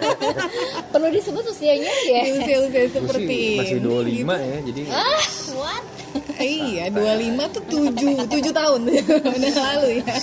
[0.94, 4.34] perlu disebut usianya ya di usia-usia seperti masih ini 25 gitu.
[4.34, 5.22] ya jadi ah
[5.58, 5.93] what
[6.40, 8.80] iya 25 tuh 7 7 tahun.
[9.38, 10.14] Udah lalu ya.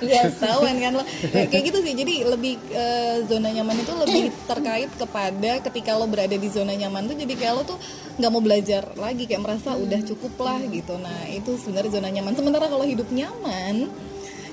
[0.00, 0.22] Iya.
[0.36, 1.04] tahuan kan lo.
[1.34, 1.94] Ya, kayak gitu sih.
[1.94, 7.08] Jadi lebih eh, zona nyaman itu lebih terkait kepada ketika lo berada di zona nyaman
[7.08, 7.78] tuh jadi kayak lo tuh
[8.18, 10.96] nggak mau belajar lagi kayak merasa udah cukup lah gitu.
[10.96, 12.32] Nah itu sebenarnya zona nyaman.
[12.36, 13.88] Sementara kalau hidup nyaman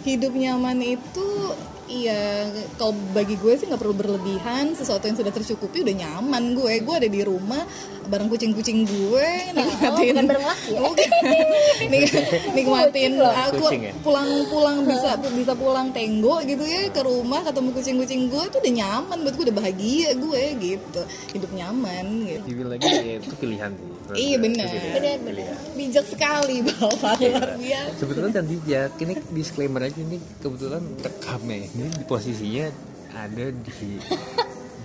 [0.06, 1.28] hidup nyaman itu
[1.86, 4.74] iya kalau bagi gue sih nggak perlu berlebihan.
[4.74, 6.82] Sesuatu yang sudah tercukupi udah nyaman gue.
[6.82, 7.62] Gue ada di rumah
[8.06, 9.28] bareng kucing-kucing gue.
[9.56, 10.80] Nikmatin bukan bareng laki ya?
[10.82, 11.10] Bukan.
[11.92, 12.14] Nik-
[12.56, 13.92] nikmatin aku ya?
[14.02, 19.18] pulang-pulang bisa bisa pulang tenggo gitu ya ke rumah ketemu kucing-kucing gue tuh udah nyaman.
[19.22, 21.02] Buat gue udah bahagia gue gitu.
[21.38, 22.46] Hidup nyaman gitu.
[22.46, 23.88] Dibilang lagi ya, itu pilihan sih.
[24.06, 24.68] Iya, Itu benar.
[24.70, 24.94] pilihan.
[24.94, 25.56] benar benar.
[25.74, 27.18] Bijak sekali bapak.
[27.22, 27.98] Luar biasa.
[27.98, 28.92] Sebetulnya dan bijak.
[28.96, 32.68] Ini disclaimer aja ini kebetulan rekamnya ini di posisinya
[33.14, 34.00] ada di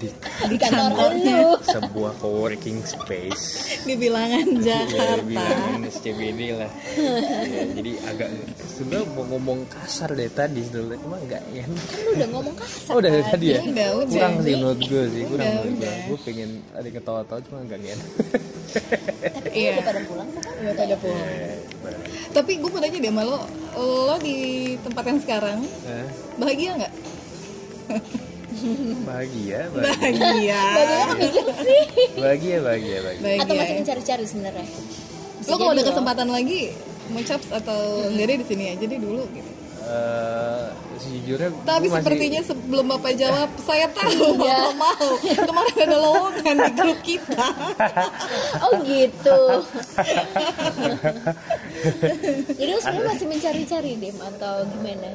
[0.00, 0.08] di
[0.48, 3.44] di kantor lu sebuah co-working space
[3.84, 10.32] di bilangan ya Jakarta bilangin SCBD lah ya, jadi agak sebenarnya mau ngomong kasar deh
[10.32, 13.30] tadi sebenarnya cuma nggak enak kan lu udah ngomong kasar oh udah dari tadi.
[13.30, 14.08] tadi ya Udah, udah.
[14.08, 15.96] kurang sih menurut gue sih kurang Udah, menurut gue udah.
[16.08, 18.08] gue pengen ada ketawa-tawa cuma nggak enak
[19.20, 19.70] tapi kan Iya.
[19.74, 21.28] udah pada pulang kan Udah pada pulang.
[22.30, 23.40] Tapi gue mau nanya deh sama lo
[23.78, 24.36] lo di
[24.80, 26.92] tempat yang sekarang Eh, bahagia nggak?
[29.06, 30.60] Bahagia bahagia.
[30.76, 31.34] Bahagia.
[31.64, 31.82] Sih?
[32.18, 33.22] Bahagia bahagia bahagia.
[33.22, 33.42] Bahagia.
[33.42, 33.78] Atau masih ya?
[33.80, 34.66] mencari-cari sebenarnya?
[35.48, 36.60] Lo kalau ada kesempatan lagi
[37.10, 39.49] mau caps atau enggak deh di sini aja deh dulu gitu
[39.80, 40.66] Eh,
[41.00, 44.36] sejujurnya Tapi masih- sepertinya sebelum Bapak jawab, saya tahu.
[44.36, 45.08] Bapak mau.
[45.24, 47.46] Kemarin ada lowongan di grup kita.
[48.68, 49.40] oh gitu.
[52.60, 55.08] Jadi lu sebenarnya masih mencari-cari dem atau gimana?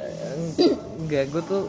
[0.98, 1.64] Enggak gue tuh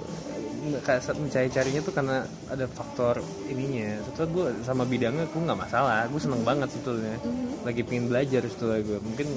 [0.83, 2.17] kayak saat mencari-carinya tuh karena
[2.49, 4.01] ada faktor ininya.
[4.09, 6.09] Setelah gue sama bidangnya gue nggak masalah.
[6.09, 7.21] Gue seneng banget sebetulnya.
[7.63, 9.29] Lagi pengen belajar setelah gue mungkin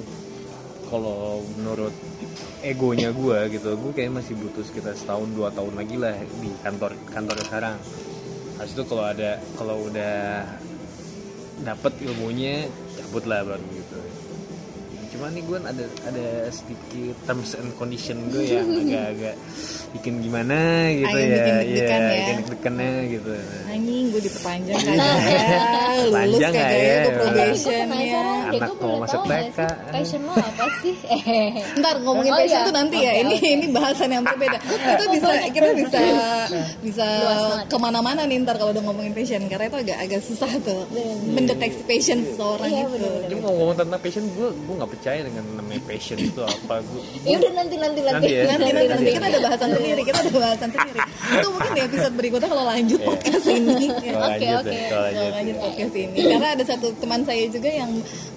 [0.90, 1.94] kalau menurut
[2.66, 6.92] egonya gue gitu gue kayak masih butuh sekitar setahun dua tahun lagi lah di kantor
[7.14, 7.76] kantor sekarang.
[8.58, 10.44] Habis itu kalau ada kalau udah
[11.62, 12.66] dapet ilmunya
[12.98, 13.79] cabut lah baru
[15.20, 19.36] gitu cuma nih gue ada ada sedikit terms and condition gue yang agak-agak
[19.90, 22.10] bikin gimana gitu yang ya bikin deg-degan ya.
[22.10, 23.32] bikin deg-degannya gitu
[23.68, 25.58] anjing gue diperpanjang kagak ya
[26.00, 26.96] lulus Panjang kagak nggak ya ya?
[26.96, 29.58] gue Gue probation ya penasaran deh, Anak gue mau masuk TK.
[29.60, 30.94] sih passion lo apa sih?
[31.04, 32.66] Eh, ntar ngomongin Oh, passion iya.
[32.66, 36.00] tuh nanti ya Oke, ini ini bahasan yang berbeda kita bisa kita bisa
[36.80, 37.06] bisa
[37.66, 40.80] ke mana-mana nih ntar kalau udah ngomongin passion karena itu agak agak susah tuh
[41.28, 43.22] mendeteksi passion seseorang Iya, itu bener-bener.
[43.26, 47.02] Jadi mau ngomong tentang passion gue gue nggak percaya dengan namanya passion itu apa gue
[47.22, 48.10] Ya udah nanti nanti nanti.
[48.16, 48.42] Nanti ya.
[48.46, 49.10] nanti nanti nanti Nanti.
[49.12, 50.98] kita ada bahasan sendiri kita ada bahasan sendiri
[51.30, 53.08] itu mungkin di episode berikutnya kalau lanjut Iya.
[53.08, 54.08] podcast ini Oke,
[54.52, 54.78] oke.
[54.86, 55.56] kalau Kalau lanjut.
[55.58, 57.90] podcast ini karena ada satu teman saya juga yang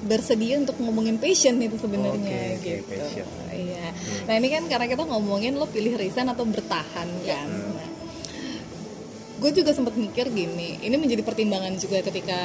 [0.04, 2.20] bersedia untuk ngomongin passion itu sebenarnya
[2.54, 2.84] oke, gitu.
[2.88, 3.28] passion.
[3.50, 3.86] Iya.
[4.24, 7.48] Nah ini kan karena kita ngomongin lo pilih resign atau bertahan kan.
[7.48, 7.73] Nah,
[9.44, 12.40] gue juga sempat mikir gini, ini menjadi pertimbangan juga ketika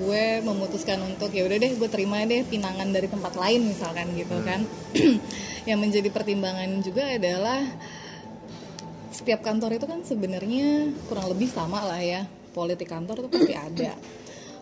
[0.00, 4.40] gue memutuskan untuk ya udah deh gue terima deh pinangan dari tempat lain misalkan gitu
[4.40, 4.64] kan.
[5.68, 7.60] yang menjadi pertimbangan juga adalah
[9.12, 12.24] setiap kantor itu kan sebenarnya kurang lebih sama lah ya.
[12.56, 13.92] Politik kantor tuh pasti ada.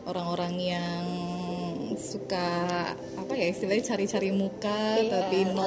[0.02, 1.04] Orang-orang yang
[1.96, 2.48] suka
[3.16, 5.64] apa ya istilahnya cari-cari muka Iya, tapi no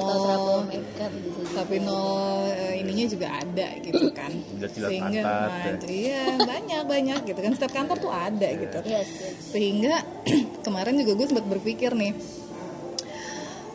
[0.70, 1.06] juga.
[1.52, 2.00] tapi no
[2.46, 4.30] eh, ininya juga ada gitu kan
[4.70, 5.74] sehingga nah, ya.
[5.90, 9.36] iya banyak banyak gitu kan setiap kantor tuh ada gitu Yes, yes.
[9.50, 10.06] sehingga
[10.66, 12.14] kemarin juga gue sempat berpikir nih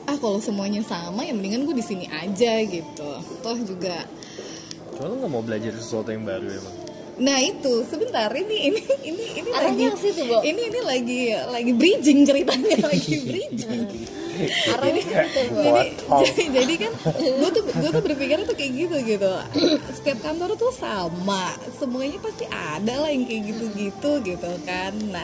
[0.06, 3.10] ah kalau semuanya sama ya mendingan gue di sini aja gitu
[3.42, 4.06] toh juga
[4.96, 6.85] Cuma lu nggak mau belajar sesuatu yang baru emang.
[7.16, 10.44] Nah itu sebentar ini ini ini ini Arahnya lagi situ, Bo.
[10.44, 13.88] ini ini lagi lagi bridging ceritanya lagi bridging.
[14.76, 15.60] Arahnya ke situ, Bu.
[15.64, 15.84] jadi,
[16.28, 19.32] jadi jadi kan gue tuh gue tuh berpikir tuh kayak gitu gitu.
[19.96, 24.92] Setiap kantor tuh sama, semuanya pasti ada lah yang kayak gitu-gitu gitu kan.
[25.08, 25.24] Nah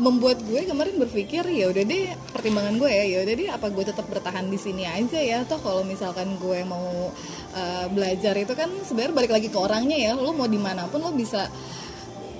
[0.00, 3.84] membuat gue kemarin berpikir ya udah deh pertimbangan gue ya ya udah deh apa gue
[3.84, 5.44] tetap bertahan di sini aja ya?
[5.44, 7.12] Toh kalau misalkan gue mau
[7.52, 11.04] uh, belajar itu kan sebenarnya balik lagi ke orangnya ya lo mau di mana pun
[11.04, 11.44] lo bisa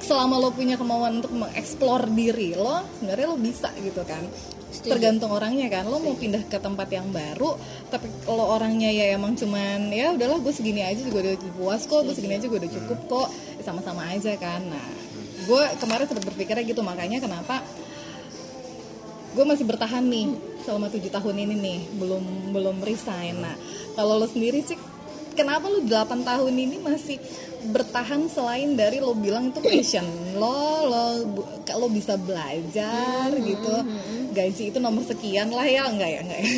[0.02, 4.24] selama lo punya kemauan untuk mengeksplor diri lo sebenarnya lo bisa gitu kan.
[4.72, 7.60] Tergantung orangnya kan lo mau pindah ke tempat yang baru
[7.92, 12.08] tapi kalau orangnya ya emang cuman ya udahlah gue segini aja juga udah puas kok
[12.08, 13.28] gue segini aja gue udah cukup kok
[13.60, 14.64] sama-sama aja kan.
[14.64, 15.01] Nah
[15.42, 17.60] gue kemarin sempat berpikirnya gitu makanya kenapa
[19.32, 20.28] gue masih bertahan nih
[20.62, 23.40] selama tujuh tahun ini nih belum belum resign.
[23.40, 23.56] Nah
[23.96, 24.76] kalau lo sendiri sih
[25.32, 27.16] kenapa lo 8 tahun ini masih
[27.62, 30.04] bertahan selain dari lo bilang itu passion?
[30.36, 31.04] Lo lo
[31.64, 33.74] lo bisa belajar gitu.
[34.32, 36.48] gaji itu nomor sekian lah ya enggak ya enggak ya?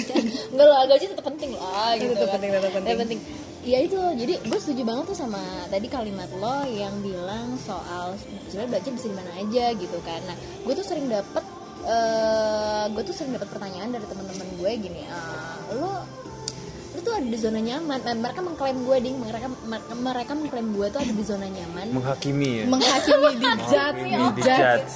[0.55, 2.35] Enggak lah, gaji tetap penting lah gitu Tetap kan.
[2.39, 2.71] penting, tetap
[3.03, 3.21] penting.
[3.65, 5.41] Iya itu, jadi gue setuju banget tuh sama
[5.73, 8.13] tadi kalimat lo yang bilang soal
[8.53, 10.21] sebenarnya belajar bisa di mana aja gitu kan.
[10.29, 11.45] Nah, gue tuh sering dapet,
[11.89, 16.05] eh gue tuh sering dapet pertanyaan dari teman-teman gue gini, "Ah, lo
[16.95, 17.99] lu tuh ada di zona nyaman.
[18.07, 21.87] Nah, mereka mengklaim gue ding, mereka mereka, mereka mengklaim gue tuh ada di zona nyaman.
[21.91, 22.65] Menghakimi ya.
[22.71, 24.95] menghakimi di judge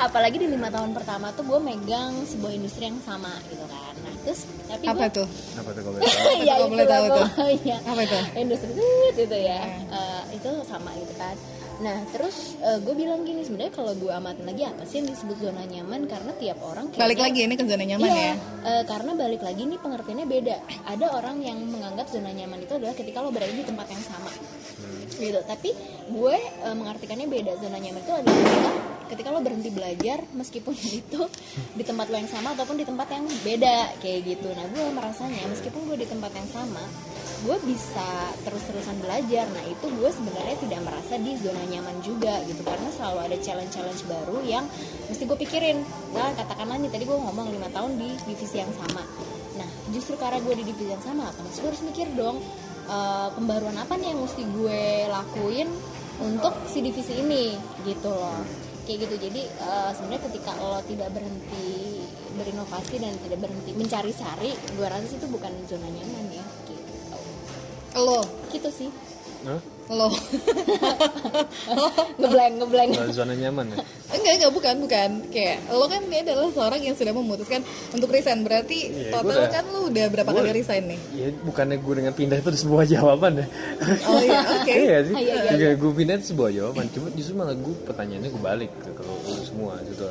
[0.00, 3.92] Apalagi di lima tahun pertama tuh gue megang sebuah industri yang sama gitu kan.
[4.00, 6.40] Nah, terus tapi apa gue tuh Apa tuh kalau boleh tahu?
[6.40, 7.26] ya boleh tahu tuh?
[7.30, 7.76] pokoknya.
[7.84, 8.18] Apa itu?
[8.34, 8.70] industri
[9.14, 9.60] itu ya
[9.90, 11.36] Eh, itu sama gitu kan
[11.80, 15.64] nah terus gue bilang gini sebenarnya kalau gue amatin lagi apa sih yang disebut zona
[15.64, 19.12] nyaman karena tiap orang kayaknya- balik lagi ini ke zona nyaman Iya, ya eh, karena
[19.14, 20.56] balik lagi nih pengertiannya beda.
[20.86, 24.28] Ada orang yang menganggap zona nyaman itu adalah ketika lo berada di tempat yang sama,
[25.14, 25.40] gitu.
[25.40, 25.70] Tapi
[26.06, 27.52] gue eh, mengartikannya beda.
[27.56, 28.70] Zona nyaman itu adalah ketika,
[29.08, 31.20] ketika lo berhenti belajar, meskipun itu
[31.72, 34.48] di tempat lo yang sama ataupun di tempat yang beda, kayak gitu.
[34.52, 36.84] Nah, gue merasanya meskipun gue di tempat yang sama,
[37.40, 38.08] gue bisa
[38.44, 39.48] terus-terusan belajar.
[39.52, 42.60] Nah, itu gue sebenarnya tidak merasa di zona nyaman juga, gitu.
[42.60, 44.64] Karena selalu ada challenge-challenge baru yang
[45.08, 45.80] mesti gue pikirin.
[46.12, 49.04] Nah, katakanlah nih tadi gue ngomong lima tahun di divisi yang sama.
[49.56, 52.40] Nah, justru karena gue di divisi yang sama, otomatis gue harus mikir dong
[52.88, 55.68] eh, pembaruan apa nih yang mesti gue lakuin
[56.20, 57.56] untuk si divisi ini,
[57.88, 58.40] gitu loh.
[58.84, 59.28] Kayak gitu.
[59.28, 65.28] Jadi eh, sebenarnya ketika lo tidak berhenti berinovasi dan tidak berhenti mencari-cari, gue rasa itu
[65.28, 66.29] bukan zona nyaman.
[67.94, 68.88] Lo Gitu sih.
[69.42, 69.58] Hah?
[69.90, 70.06] lo.
[72.20, 72.88] Ngeblank ngeblank.
[73.10, 73.76] Zona nyaman ya?
[74.12, 75.08] Enggak enggak bukan bukan.
[75.28, 78.40] Kayak lo kan ini adalah seorang yang sudah memutuskan untuk resign.
[78.40, 80.98] Berarti Iya, gua total udah- kan lo udah berapa kali resign nih?
[81.12, 83.46] Ya bukannya gue dengan pindah itu sebuah jawaban ya?
[84.06, 84.72] Oh iya oke.
[84.72, 85.12] Iya sih.
[85.12, 86.84] Ah, iya, iya, Juga gue pindah itu sebuah jawaban.
[86.88, 90.04] Cuma justru malah gue pertanyaannya gue balik ke ke lu semua gitu.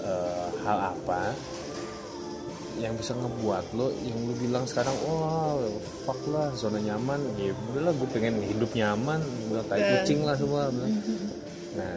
[0.00, 1.34] Eh, hal apa
[2.78, 5.58] yang bisa ngebuat lo yang lu bilang sekarang wah
[6.02, 7.18] fuck lah zona nyaman.
[7.36, 10.94] Ya udahlah gue pengen hidup nyaman gue Dan- kucing lah semua bilang.
[11.74, 11.94] nah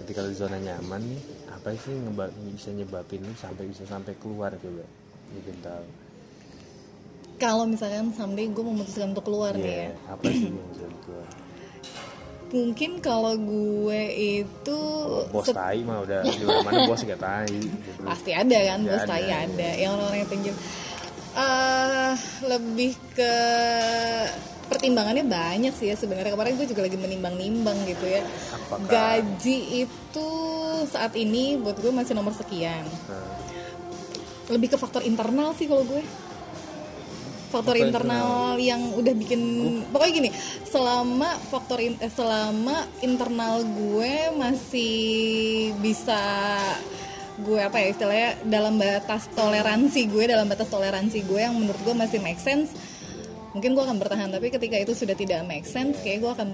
[0.00, 4.50] ketika di zona nyaman nih apa sih ngeba- bisa nyebabin lu sampai bisa sampai keluar
[4.54, 4.84] coba?
[5.30, 5.84] Bikin tahu.
[7.36, 9.76] Kalau misalkan someday gue memutuskan untuk keluar nih ya.
[9.84, 10.50] Iya, apa sih
[12.48, 14.02] mungkin kalau gue
[14.40, 14.80] itu
[15.28, 17.48] bos tai mah udah di mana bos gak tai
[17.84, 18.00] gitu.
[18.02, 19.36] pasti ada kan Ya, bos ada, tai ya.
[19.44, 19.70] ada.
[19.74, 20.54] Yang orang-orang yang pinjam.
[21.30, 23.34] Eh lebih ke
[24.66, 26.30] pertimbangannya banyak sih ya sebenarnya.
[26.30, 28.22] Kemarin gue juga lagi menimbang-nimbang gitu ya.
[28.50, 30.28] Apakah- gaji itu
[30.86, 32.84] saat ini buat gue masih nomor sekian.
[33.06, 33.28] Nah,
[34.48, 36.00] lebih ke faktor internal sih kalau gue
[37.48, 39.40] faktor Faktor internal yang udah bikin
[39.88, 40.30] pokoknya gini
[40.68, 44.96] selama faktor in- eh, selama internal gue masih
[45.80, 46.20] bisa
[47.38, 51.94] gue apa ya istilahnya dalam batas toleransi gue dalam batas toleransi gue yang menurut gue
[51.96, 52.74] masih make sense
[53.56, 54.28] mungkin gue akan bertahan.
[54.30, 56.48] Tapi ketika itu sudah tidak make sense kayak gue akan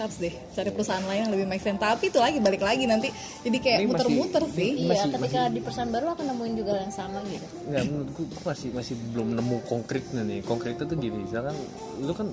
[0.00, 1.76] saps deh cari perusahaan lain yang lebih make sense.
[1.76, 3.12] Tapi itu lagi balik lagi nanti.
[3.40, 4.70] Jadi kayak masih- muter-muter sih.
[4.80, 7.46] iya Masih- ketika di perusahaan baru akan nemuin juga yang sama gitu.
[7.66, 10.40] Nggak menurut gue, gue masih masih belum nemu konkretnya nih.
[10.42, 11.56] Konkretnya tuh gini misalkan
[11.98, 12.28] lu kan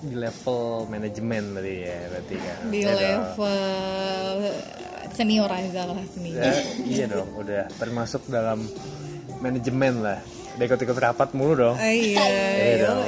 [0.00, 2.58] di level manajemen berarti ya berarti kan.
[2.66, 3.00] Di Ya dong.
[3.00, 4.38] level
[5.10, 6.40] senior aja lah senior.
[6.40, 8.64] Ya, iya dong udah termasuk dalam
[9.38, 10.20] manajemen lah.
[10.54, 11.74] Udah ikut-ikut rapat mulu dong.
[11.74, 13.00] Ah, iya Iya dong.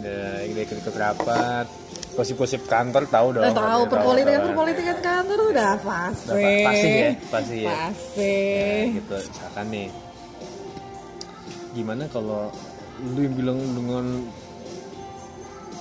[0.00, 1.66] udah ikut-ikut rapat
[2.16, 3.44] gosip-gosip kantor tahu dong.
[3.44, 7.68] Udah tahu perpolitikan perpolitikan kantor udah pasti Udah pa- pasti ya, pasti ya.
[7.70, 9.16] pasti Ya, gitu.
[9.20, 9.88] Misalkan nih
[11.76, 12.48] gimana kalau
[13.12, 14.06] lu yang bilang dengan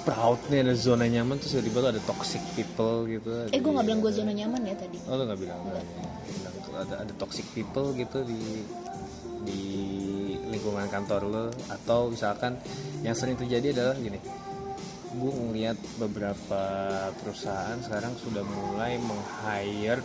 [0.04, 3.30] proud nih ada zona nyaman terus tiba-tiba tuh ada toxic people gitu.
[3.50, 4.98] Eh gue nggak bilang gue zona nyaman ya tadi.
[5.08, 5.60] Oh lu nggak bilang?
[5.64, 5.88] Bilang
[6.28, 8.68] Bilang ada ada toxic people gitu di
[9.46, 9.62] di
[10.52, 12.60] lingkungan kantor lo atau misalkan
[13.02, 14.20] yang sering terjadi adalah gini
[15.14, 16.62] gue ngeliat beberapa
[17.22, 20.02] perusahaan sekarang sudah mulai meng-hire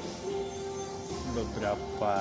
[1.33, 2.15] beberapa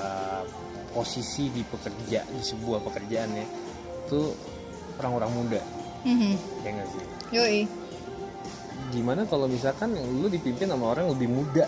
[0.95, 3.45] posisi di pekerja di sebuah pekerjaan ya.
[4.07, 4.33] Itu
[5.01, 5.61] orang-orang muda.
[5.99, 6.33] Mhm.
[6.63, 7.05] ya nggak sih?
[7.35, 7.61] Yoi.
[8.95, 11.65] Gimana kalau misalkan lu dipimpin sama orang yang lebih muda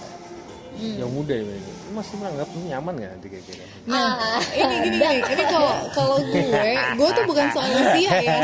[0.72, 0.98] Hmm.
[0.98, 1.46] yang muda ya
[1.92, 6.64] masih menganggap nyaman nggak nanti kayak gitu Nah, ini gini gini, ini kalau kalau gue,
[6.96, 8.38] gue tuh bukan soal usia ya.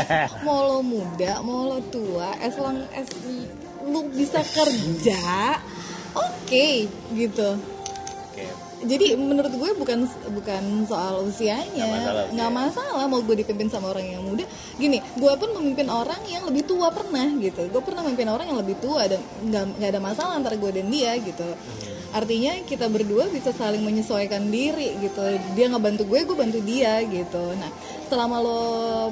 [0.44, 3.08] Mau lo muda, mau lo tua, as long as
[3.80, 5.56] lu bisa kerja,
[6.12, 6.66] oke
[7.14, 7.48] gitu.
[7.56, 8.44] oke
[8.78, 12.34] Jadi menurut gue bukan bukan soal usianya, Nggak masalah usia.
[12.36, 14.44] nggak masalah mau gue dipimpin sama orang yang muda.
[14.76, 17.66] Gini, gue pun memimpin orang yang lebih tua pernah gitu.
[17.66, 20.86] Gue pernah memimpin orang yang lebih tua dan nggak nggak ada masalah antara gue dan
[20.86, 21.48] dia gitu.
[22.08, 25.20] Artinya kita berdua bisa saling menyesuaikan diri gitu.
[25.52, 27.52] Dia ngebantu gue, gue bantu dia gitu.
[27.52, 27.68] Nah,
[28.08, 28.62] selama lo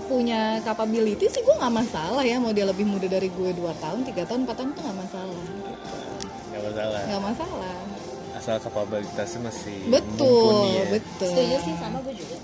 [0.04, 4.00] punya capability sih gue nggak masalah ya mau dia lebih muda dari gue 2 tahun,
[4.08, 5.40] 3 tahun, 4 tahun itu nggak masalah.
[6.48, 7.76] nggak masalah Nggak masalah.
[8.36, 10.84] asal kapabilitasnya masih Betul, ya.
[10.92, 11.28] betul.
[11.28, 12.36] setuju sih sama gue juga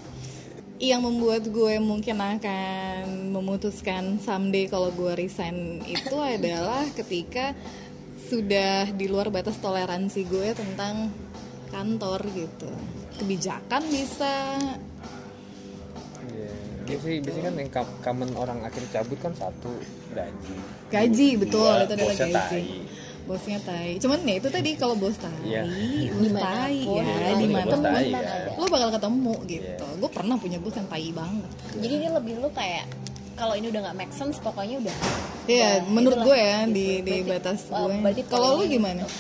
[0.83, 7.55] yang membuat gue mungkin akan memutuskan someday kalau gue resign itu adalah ketika
[8.33, 11.13] sudah di luar batas toleransi gue tentang
[11.69, 12.73] kantor gitu
[13.15, 14.57] kebijakan bisa
[16.25, 16.51] Iya.
[16.83, 19.71] Biasanya, biasanya kan yang kam- common orang akhir cabut kan satu
[20.11, 20.57] gaji
[20.89, 22.67] gaji betul Dua, itu adalah bosnya gaji tai.
[23.23, 25.63] bosnya tai cuman ya itu tadi kalau bos tai Iya.
[26.11, 28.51] bos tai ya ya, di mana ya.
[28.53, 29.99] lo bakal ketemu gitu Iya.
[29.99, 32.87] gue pernah punya bos yang tai banget jadi ini lebih lu kayak
[33.43, 34.97] kalau ini udah nggak make sense pokoknya udah
[35.45, 36.71] Iya, udah, menurut gue ya gitu.
[36.71, 37.95] di di Berarti- batas gue.
[37.99, 39.03] berarti Kalau lu poinnya gimana?
[39.03, 39.15] gitu.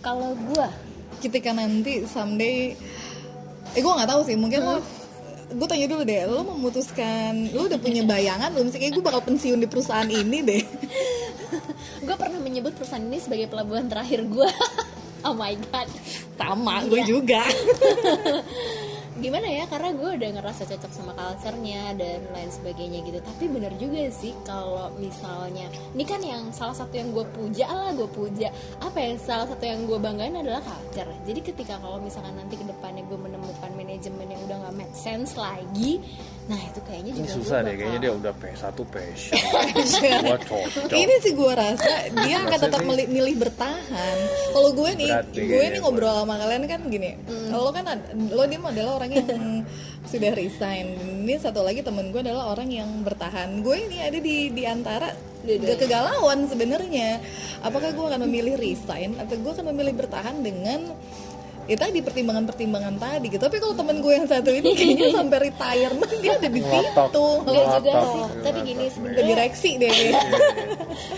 [0.00, 0.68] kalau gue
[1.16, 2.76] Ketika nanti someday
[3.68, 4.78] eh gue nggak tahu sih, mungkin lo
[5.48, 8.78] gue tanya dulu deh, lo memutuskan, lo udah punya bayangan belum sih?
[8.78, 10.62] Kayak gue bakal pensiun di perusahaan ini deh.
[12.06, 14.50] gue pernah menyebut perusahaan ini sebagai pelabuhan terakhir gue
[15.26, 15.88] oh my god
[16.36, 17.06] Sama, gue Iya.
[17.08, 17.42] juga.
[19.16, 23.18] gimana ya karena gue udah ngerasa cocok sama culture-nya dan lain sebagainya gitu.
[23.24, 27.90] Tapi bener juga sih kalau misalnya ini kan yang salah satu yang gue puja lah
[27.96, 28.52] gue puja.
[28.84, 31.08] Apa ya salah satu yang gue banggain adalah culture.
[31.24, 35.34] Jadi ketika kalau misalkan nanti ke depannya gue menemukan manajemen yang udah nggak make sense
[35.34, 36.00] lagi
[36.46, 39.34] nah itu kayaknya ini juga susah deh kayaknya dia udah P1 passion
[40.22, 40.94] gua cocok.
[40.94, 41.92] ini sih gue rasa
[42.22, 44.16] dia akan tetap milih, milih bertahan.
[44.54, 47.10] Kalau gue nih Berat nih gue nih ngobrol sama kalian kan gini
[47.50, 49.26] lo kan ad- lo dia adalah orang yang
[50.10, 50.86] sudah resign.
[51.26, 53.58] Ini satu lagi temen gue adalah orang yang bertahan.
[53.58, 55.10] Gue ini ada di di antara
[55.42, 55.78] Dua-duanya.
[55.78, 57.18] kegalauan sebenarnya.
[57.58, 60.94] Apakah gue akan memilih resign atau gue akan memilih bertahan dengan
[61.66, 63.42] ya tadi pertimbangan-pertimbangan tadi gitu.
[63.42, 67.26] Tapi kalau temen gue yang satu ini kayaknya sampai retirement dia ada di situ.
[67.42, 69.92] Enggak juga sih, tapi gini sebenarnya direksi deh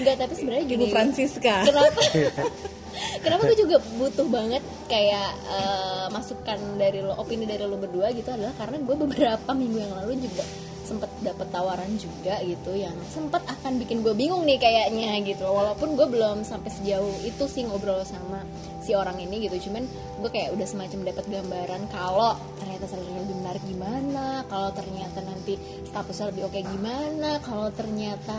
[0.00, 0.86] enggak tapi sebenarnya Ibu gini.
[0.90, 1.56] Francisca.
[1.64, 2.00] Kenapa?
[3.22, 8.26] Kenapa gue juga butuh banget kayak eh, masukan dari lo, opini dari lo berdua gitu
[8.34, 10.42] adalah karena gue beberapa minggu yang lalu juga
[10.88, 15.44] sempet dapet tawaran juga gitu yang sempet akan bikin gue bingung nih kayaknya gitu.
[15.44, 18.40] Walaupun gue belum sampai sejauh itu sih ngobrol sama
[18.80, 19.68] si orang ini gitu.
[19.68, 19.84] Cuman
[20.24, 25.60] gue kayak udah semacam dapat gambaran kalau ternyata salary lebih menarik gimana kalau ternyata nanti
[25.84, 28.38] statusnya lebih oke gimana kalau ternyata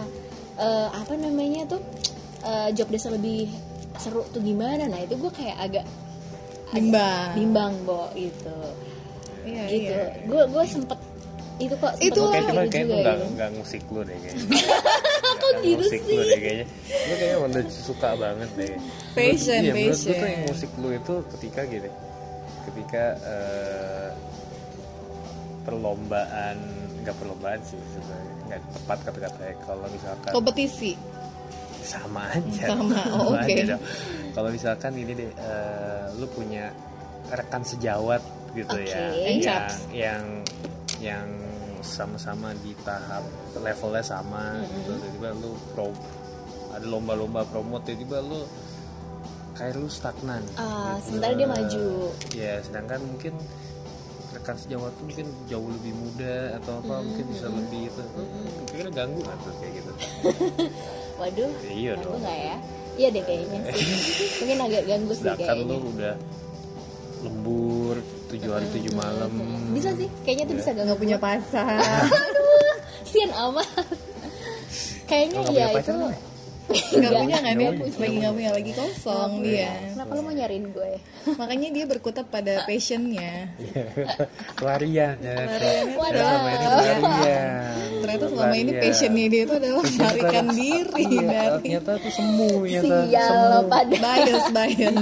[0.57, 1.81] eh, apa namanya tuh
[2.41, 3.45] eh, job desk lebih
[4.01, 4.89] seru tuh gimana.
[4.89, 5.85] Nah itu gue kayak agak
[6.73, 7.29] bimbang.
[7.37, 8.59] bimbang bo gitu.
[9.45, 9.93] Iya gitu.
[9.93, 10.25] iya.
[10.25, 10.99] Gue gue sempet
[11.59, 13.25] itu kok Itu kayak juga lu nggak gitu.
[13.35, 14.45] nggak musik lu deh kayaknya
[15.43, 18.73] kok gitu musik lu deh kayaknya lu kayaknya udah suka banget deh
[19.11, 20.29] Passion, iya, menurut gue tuh passion.
[20.31, 21.89] yang musik lu itu ketika gini
[22.63, 24.09] ketika eh,
[25.65, 26.57] perlombaan
[27.01, 30.91] nggak perlombaan sih sebenarnya nggak tepat kata-katanya kalau misalkan kompetisi
[31.79, 33.53] sama aja Sama, oh, Sama oke.
[33.65, 33.81] dong.
[34.35, 36.69] kalau misalkan ini deh eh, lu punya
[37.29, 38.21] rekan sejawat
[38.53, 38.89] gitu Oke.
[38.89, 40.23] ya yang yang
[40.99, 41.27] yang
[41.81, 43.23] sama-sama di tahap
[43.55, 44.61] levelnya sama.
[44.63, 45.89] Gitu tiba-tiba lu pro
[46.69, 48.41] ada lomba-lomba promote tiba-tiba lu
[49.53, 50.43] kayak lu stagnan.
[50.55, 51.19] Ah, gitu.
[51.19, 51.85] sementara dia maju.
[52.31, 53.33] ya sedangkan mungkin
[54.29, 58.01] rekan sejawat tuh mungkin jauh lebih muda atau apa mungkin bisa lebih itu.
[58.69, 59.91] Kira-kira ganggu nggak tuh kayak gitu?
[61.19, 62.21] Waduh Iya ganggu dong.
[62.23, 62.55] nggak ya?
[62.99, 63.87] Iya deh kayaknya sih.
[64.43, 65.75] Mungkin agak ganggu sih sedangkan kayaknya.
[65.75, 66.15] lu udah
[67.19, 67.97] lembur
[68.29, 69.31] tujuh hari tujuh malam.
[69.73, 71.25] Bisa sih kayaknya tuh bisa ganggu nggak punya gua.
[71.41, 71.81] pacar.
[72.29, 73.67] Aduh sian amat.
[75.09, 76.17] Kayaknya ya pacar itu ya?
[77.01, 77.97] nggak punya kan dia Nggak punya.
[77.97, 80.91] lagi nggak punya lagi kosong dia kenapa lu mau nyariin gue?
[81.41, 83.49] Makanya dia berkutat pada passionnya.
[84.53, 85.33] Pelarian ya.
[88.05, 92.97] Ternyata selama ini passionnya dia itu adalah melarikan diri Iya, dari ternyata tuh semu ternyata
[93.09, 94.95] sial lo pada bias bias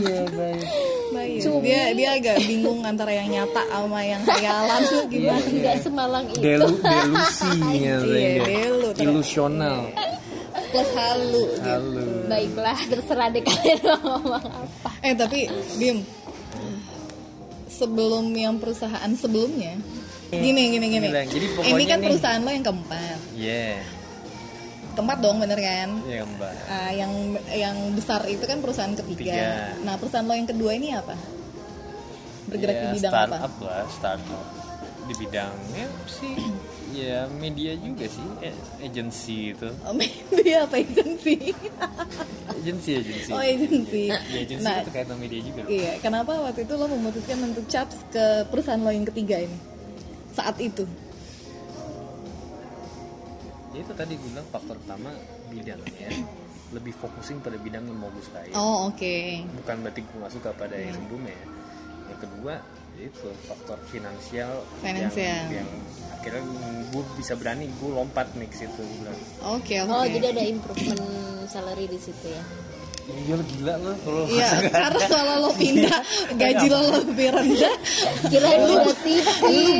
[1.48, 1.64] Iya, baik.
[1.64, 1.66] bias Cumi.
[1.66, 5.40] dia dia agak bingung antara yang nyata sama yang khayalan tuh gimana?
[5.42, 6.40] nggak semalang itu.
[6.40, 7.98] Delu, delusi ya, Iya,
[8.44, 9.80] delu, ilusional.
[10.68, 11.44] Plus halu.
[11.48, 11.64] Gitu.
[11.64, 14.90] halo baiklah terserah deh kalian mau ngomong apa.
[15.00, 15.40] Eh tapi
[15.78, 16.04] dim
[17.70, 19.78] sebelum yang perusahaan sebelumnya
[20.28, 21.08] gini gini gini.
[21.08, 23.18] Jadi ini pokoknya kan nih- perusahaan lo yang keempat.
[23.34, 23.80] Yeah
[24.92, 25.90] keempat dong bener kan?
[26.04, 27.14] Ya mbak Ah, yang
[27.48, 29.30] yang besar itu kan perusahaan ketiga.
[29.30, 29.78] Tiga.
[29.86, 31.14] Nah, perusahaan lo yang kedua ini apa?
[32.48, 33.64] Bergerak ya, di bidang startup apa?
[33.64, 34.46] lah startup
[35.04, 36.36] di bidangnya sih
[37.00, 41.52] ya media juga sih eh, agency itu Oh, media apa agency?
[42.58, 44.04] agency agency oh, agency.
[44.10, 45.70] ya agency Nah, itu kaitan media juga loh.
[45.70, 45.94] iya.
[45.98, 49.58] Kenapa waktu itu lo memutuskan untuk caps ke perusahaan lo yang ketiga ini?
[50.30, 50.84] Saat itu.
[53.70, 55.12] ya itu tadi gue bilang faktor pertama
[55.48, 56.10] bidang ya
[56.70, 59.16] lebih focusing pada bidang yang mau gue sukai Oh, oke.
[59.56, 61.46] bukan berarti gue gak suka pada yang sebelumnya ya
[62.18, 62.60] kedua
[62.98, 65.54] itu faktor finansial Finansial.
[65.54, 65.70] yang, yang
[66.18, 66.44] akhirnya
[66.90, 69.18] gue bisa berani gue lompat nih ke situ gue bilang.
[69.54, 69.94] Oke, oke.
[69.94, 71.04] oh jadi ada improvement
[71.46, 72.44] salary di situ ya?
[73.08, 76.00] Iya lo gila lo kalau Iya, karena kalau lo pindah
[76.36, 77.76] gaji lo lebih rendah,
[78.28, 79.80] kirain beda tipis.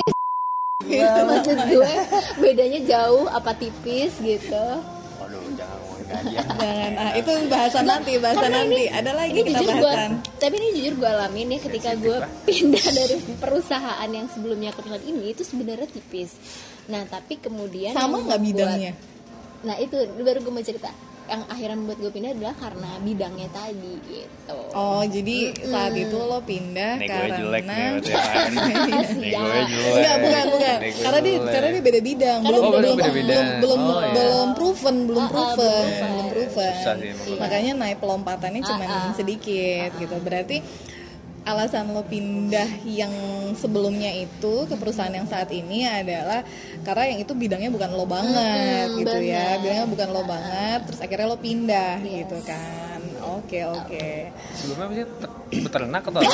[1.28, 1.92] Maksud gue
[2.40, 4.66] bedanya jauh apa tipis gitu
[6.10, 6.92] waduh jangan ngomongin gaji ya jangan.
[6.98, 8.76] Ah, itu bahasan nanti, bahasan Karena nanti.
[8.78, 10.12] ini- Ada lagi ini kita bahasan.
[10.38, 15.06] tapi ini jujur gue alamin ya ketika gue pindah dari perusahaan yang sebelumnya ke perusahaan
[15.06, 16.32] ini itu sebenarnya tipis
[16.86, 18.92] nah tapi kemudian Sama nggak bidangnya?
[19.60, 20.88] nah itu baru gue mau cerita
[21.28, 26.40] yang akhirnya membuat gue pindah adalah karena bidangnya tadi gitu Oh, jadi saat itu lo
[26.40, 27.90] pindah nego karena jelek nih ya
[28.28, 30.78] kan nego jelek Enggak, bukan, bukan.
[30.78, 31.52] Nego Karena dia jelek.
[31.52, 33.46] karena dia beda bidang, Karena belum Oh, belum beda bidang.
[33.60, 34.14] belum belum Oh, iya.
[34.14, 36.74] belum proven, belum ah, proven, belum belum proven.
[36.74, 37.38] Susah sih emang.
[37.38, 39.12] Makanya naik pelompatannya cuma Ah, ah.
[39.14, 40.16] sedikit gitu.
[40.18, 40.58] Berarti
[41.48, 43.10] alasan lo pindah yang
[43.56, 46.44] sebelumnya itu ke perusahaan yang saat ini adalah
[46.84, 49.56] karena yang itu bidangnya bukan lo banget Mm-mm, gitu ya.
[49.56, 49.60] benar.
[49.64, 52.28] bidangnya bukan lo banget terus akhirnya lo pindah Yes.
[52.28, 53.00] gitu kan.
[53.40, 54.08] Oke oke.
[54.54, 55.06] Sebelumnya apa sih?
[55.08, 56.32] Te- peternak atau apa?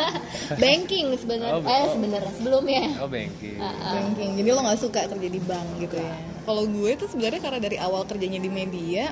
[0.62, 1.58] banking sebenarnya.
[1.58, 1.86] Oh, eh oh.
[1.92, 2.82] sebenarnya sebelumnya.
[2.98, 3.58] Oh banking.
[3.58, 4.30] banking.
[4.36, 6.14] Jadi lo nggak suka kerja di bank gitu ya?
[6.42, 9.10] Kalau gue tuh sebenarnya karena dari awal kerjanya di media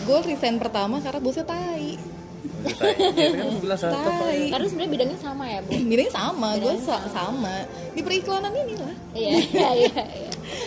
[0.00, 1.98] gue resign pertama karena bosnya tai
[2.60, 4.40] Iya kan gue bilang tai.
[4.48, 5.70] Karena sebenarnya bidangnya sama ya bu?
[5.72, 7.54] Bidangnya sama gue Bidangnya sa- sama.
[7.90, 10.02] di periklanan ini lah iya iya iya.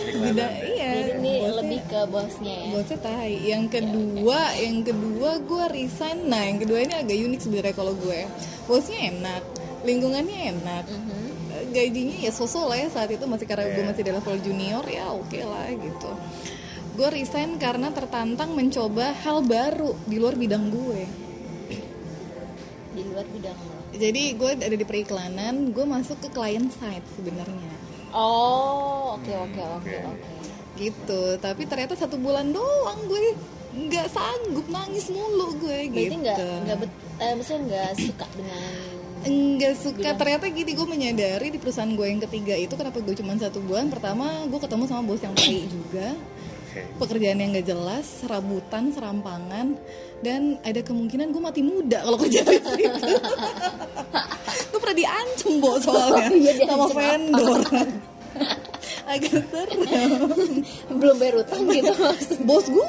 [0.04, 0.48] Iya.
[0.64, 0.88] iya.
[0.94, 2.68] Jadi ini bosnya- lebih ke bosnya ya.
[2.70, 3.32] bosnya tai.
[3.42, 6.18] Yang kedua yang kedua gue resign.
[6.24, 8.20] Nah yang kedua ini agak unik sebenarnya kalau gue.
[8.64, 9.42] Bosnya enak
[9.82, 10.84] lingkungannya enak.
[10.86, 11.22] Mhm.
[11.50, 13.24] Eh, gajinya ya sosok lah ya saat itu.
[13.24, 13.88] Masih karena gue Iya.
[13.88, 16.10] masih di level junior ya oke lah gitu.
[16.94, 21.23] Gue resign karena tertantang mencoba hal baru di luar bidang gue
[23.94, 27.72] jadi gue ada di periklanan gue masuk ke client side sebenarnya.
[28.10, 29.96] Oh oke oke oke Oke.
[30.04, 30.28] oke.
[30.74, 31.22] Gitu.
[31.38, 33.34] Tapi ternyata satu bulan doang gue.
[33.74, 36.22] Nggak sanggup nangis mulu gue berarti gitu.
[36.22, 38.62] nggak nggak bet eh, maksudnya nggak suka dengan
[39.24, 40.08] Enggak suka.
[40.14, 43.90] ternyata gini gue menyadari di perusahaan gue yang ketiga itu kenapa gue cuma satu bulan.
[43.90, 46.08] Pertama gue ketemu sama bos yang baik juga
[46.74, 46.82] Oke.
[46.98, 49.78] pekerjaan yang gak jelas serabutan serampangan
[50.20, 53.14] dan ada kemungkinan gue mati muda kalau kerja di situ
[54.70, 57.60] gue pernah diancem bos soalnya Oh, iya, sama vendor
[59.04, 61.92] agak serem belum bayar utang gitu
[62.42, 62.86] bos gue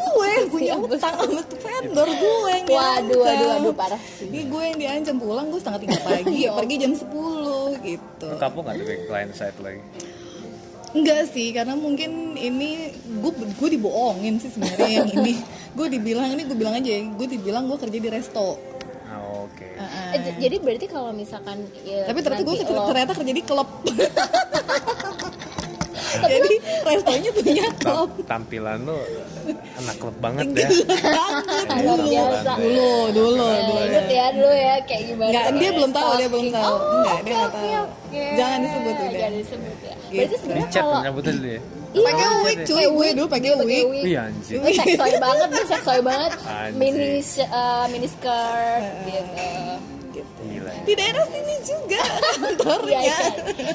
[0.49, 0.95] punya Iya, bos.
[0.95, 3.19] utang sama vendor gue yang waduh diancam.
[3.21, 6.75] waduh waduh parah sih Ini gue yang diancam pulang gue setengah tiga pagi, Ya pergi
[6.79, 7.05] jam 10
[7.83, 8.27] gitu.
[8.33, 9.81] Kapok nggak ke client side lagi?
[10.95, 12.87] Enggak sih, karena mungkin ini
[13.19, 15.35] gue gue dibohongin sih sebenarnya yang ini.
[15.75, 18.55] Gue dibilang ini gue bilang aja, gue dibilang gue kerja di resto.
[19.05, 19.75] Ah, Oke.
[19.75, 20.15] Uh-uh.
[20.15, 23.67] Eh, j- jadi berarti kalau misalkan ya, Tapi ternyata gue lo- ternyata kerja di klub.
[26.31, 26.53] Jadi
[26.83, 28.09] restonya punya klub.
[28.23, 28.97] Tam- Tampilan lu
[29.75, 30.69] anak klub banget ya.
[31.75, 31.93] Dulu.
[32.05, 33.99] Dulu, dulu, dulu.
[34.07, 36.73] ya dulu ya kayak gimana Enggak, dia belum tahu, dia belum tahu.
[36.73, 37.83] oh, Enggak, dia nggak tahu.
[38.35, 39.11] Jangan disebut udah.
[39.11, 40.35] jangan disebut ya berarti Gitu.
[40.39, 41.61] sebenarnya Cat kalau dulu ya.
[41.95, 43.85] Iya, Pakai wig cuy, gue dulu pakai wig.
[43.87, 44.03] wig.
[44.05, 44.59] Iya anjing.
[44.59, 46.31] Gue seksoy banget, gue seksoy banget.
[46.75, 49.47] Mini eh, mini skirt gitu.
[50.85, 52.99] Di daerah sini juga Iya, kantornya.
[52.99, 53.17] iya.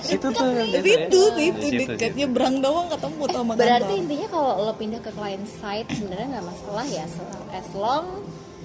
[0.01, 0.83] Situ tuh yang biasa ya?
[0.83, 4.01] Situ, Di situ situ, dekat nyebrang doang ketemu sama Berarti kantor.
[4.01, 7.05] intinya kalau lo pindah ke client side sebenarnya nggak masalah ya,
[7.51, 8.07] as long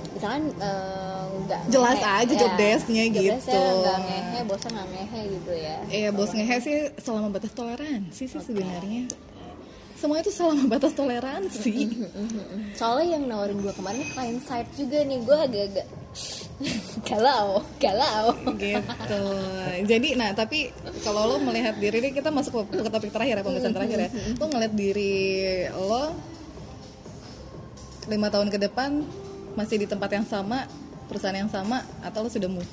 [0.07, 3.35] misalkan eh, nggak Jelas ngehe, aja job desk-nya gitu.
[3.51, 5.75] nggak ngehe, bosnya nggak ngehe gitu ya.
[5.87, 9.11] Iya bos ngehe sih selama batas toleransi sih sebenarnya.
[9.95, 11.87] Semua itu selama batas toleransi.
[12.75, 15.87] Soalnya yang nawarin gue kemarin client side juga nih, gue agak-agak
[17.09, 18.27] galau, galau.
[18.59, 19.23] gitu.
[19.87, 20.71] Jadi nah tapi
[21.03, 24.09] kalau lo melihat diri ini kita masuk ke, ke topik terakhir ya pembahasan terakhir ya.
[24.39, 25.15] Lo ngeliat diri
[25.71, 26.15] lo
[28.05, 29.01] lima tahun ke depan
[29.55, 30.67] masih di tempat yang sama
[31.07, 32.67] perusahaan yang sama atau lo sudah move?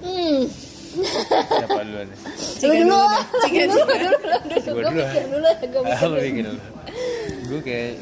[0.00, 0.48] Hmm,
[0.90, 2.18] Siapa duluan nih?
[2.58, 3.00] Cika dulu.
[3.46, 4.16] Cika dulu, dulu.
[4.18, 4.18] dulu,
[4.50, 5.02] dulu, gue dulu.
[5.02, 6.60] mikir dulu, gue mikir lu dulu.
[7.46, 7.92] Gue kayak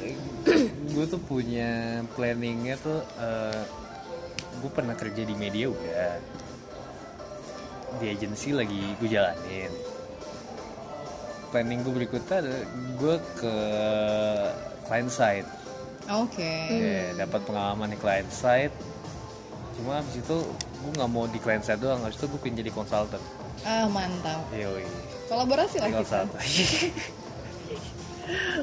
[0.89, 3.05] gue tuh punya planningnya tuh
[4.59, 6.19] gue pernah kerja di media udah
[8.03, 9.73] di agensi lagi gue jalanin
[11.49, 12.65] planning gue berikutnya adalah
[12.99, 13.55] gue ke
[14.89, 15.49] client side
[16.09, 16.55] Oke.
[16.73, 18.73] Ya, dapat pengalaman di client side
[19.77, 20.39] cuma abis itu
[20.79, 23.23] gue nggak mau di client side doang abis itu gue pengen jadi konsultan
[23.61, 24.47] Ah mantap.
[24.53, 24.87] yoi
[25.27, 25.91] Kolaborasi kita.
[25.93, 26.27] konsultan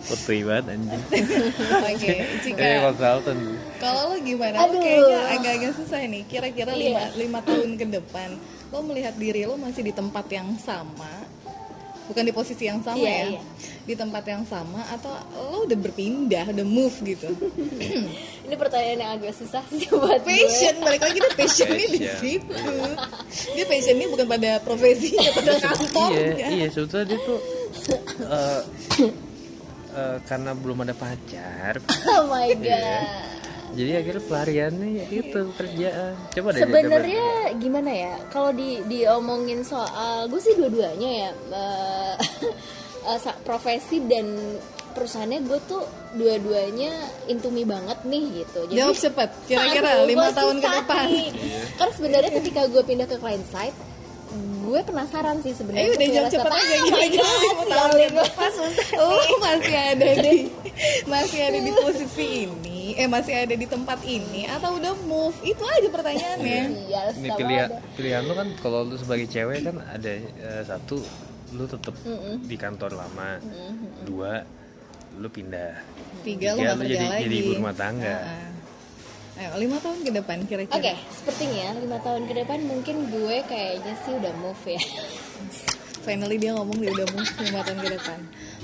[0.05, 1.01] Putih banget anjing
[1.89, 2.53] Oke, Cika.
[2.55, 3.38] Jadi konsultan
[3.76, 4.55] Kalau lo gimana?
[4.61, 4.78] Aduh.
[4.78, 6.24] Kayaknya agak-agak susah nih.
[6.24, 6.80] Kira-kira Iya.
[6.80, 8.30] lima, lima tahun ke depan,
[8.70, 11.09] lo melihat diri lo masih di tempat yang sama,
[12.06, 13.41] bukan di posisi yang sama Iya, ya, iya.
[13.84, 17.30] di tempat yang sama, atau lo udah berpindah, udah move gitu?
[18.41, 20.34] Ini pertanyaan yang agak susah sih buat gue.
[20.38, 22.20] Passion, balik lagi dia passionnya di Passion.
[22.22, 22.56] situ.
[23.53, 26.30] Dia passionnya bukan pada profesinya, pada kantornya.
[26.36, 27.39] iya iya sebetulnya dia tuh
[28.22, 28.62] eh,
[29.91, 31.74] eh, karena belum ada pacar
[32.14, 32.66] Oh my god.
[32.66, 33.34] Iya.
[33.76, 38.13] Jadi akhirnya pelariannya ya itu kerjaan coba deh Sebenarnya gimana ya?
[38.28, 42.13] Kalau di diomongin soal gue sih dua-duanya ya eh,
[43.09, 44.32] eh, sa- profesi dan
[44.91, 45.84] perusahaannya gue tuh
[46.15, 46.95] dua-duanya
[47.28, 48.63] intumi banget nih gitu.
[48.71, 51.03] Jawab cepet, kira-kira lima gua tahun ke depan.
[51.05, 51.28] nih.
[51.76, 53.76] Karena sebenarnya ketika gue pindah ke client side,
[54.63, 55.84] gue penasaran sih sebenarnya.
[55.84, 58.51] Ayo udah jawab rasa- cepet aja Ah, kira-kira lima tahun sialin ke depan.
[58.95, 60.36] Lo masih ada di
[61.11, 65.33] masih ada di posisi ini ini eh masih ada di tempat ini atau udah move
[65.41, 67.79] itu aja pertanyaannya Iya, ini selalu pilihan ada.
[67.97, 71.01] pilihan lu kan kalau lu sebagai cewek kan ada eh, satu
[71.51, 72.45] lu tetap Mm-mm.
[72.45, 74.05] di kantor lama Mm-mm.
[74.05, 74.45] dua
[75.15, 75.81] lu pindah
[76.21, 78.17] tiga Tiga, lu kerja jadi- lagi jadi ibu rumah tangga.
[78.19, 78.49] Heeh.
[79.36, 83.93] Ayo, lima tahun ke depan kira-kira Oke, sepertinya lima tahun ke depan mungkin gue kayaknya
[83.97, 84.79] sih udah move ya.
[86.01, 88.19] finally dia ngomong dia udah move lima tahun ke depan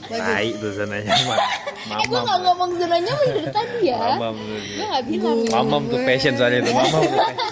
[0.06, 1.40] tai tuh sananya mah
[1.84, 4.00] eh, gue gak ngomong zonanya mah dari tadi ya.
[4.14, 5.38] mamam tuh Gue gak bilang.
[5.50, 6.72] mamam tuh passion soalnya itu.
[6.72, 7.50] Mamam tuh passion.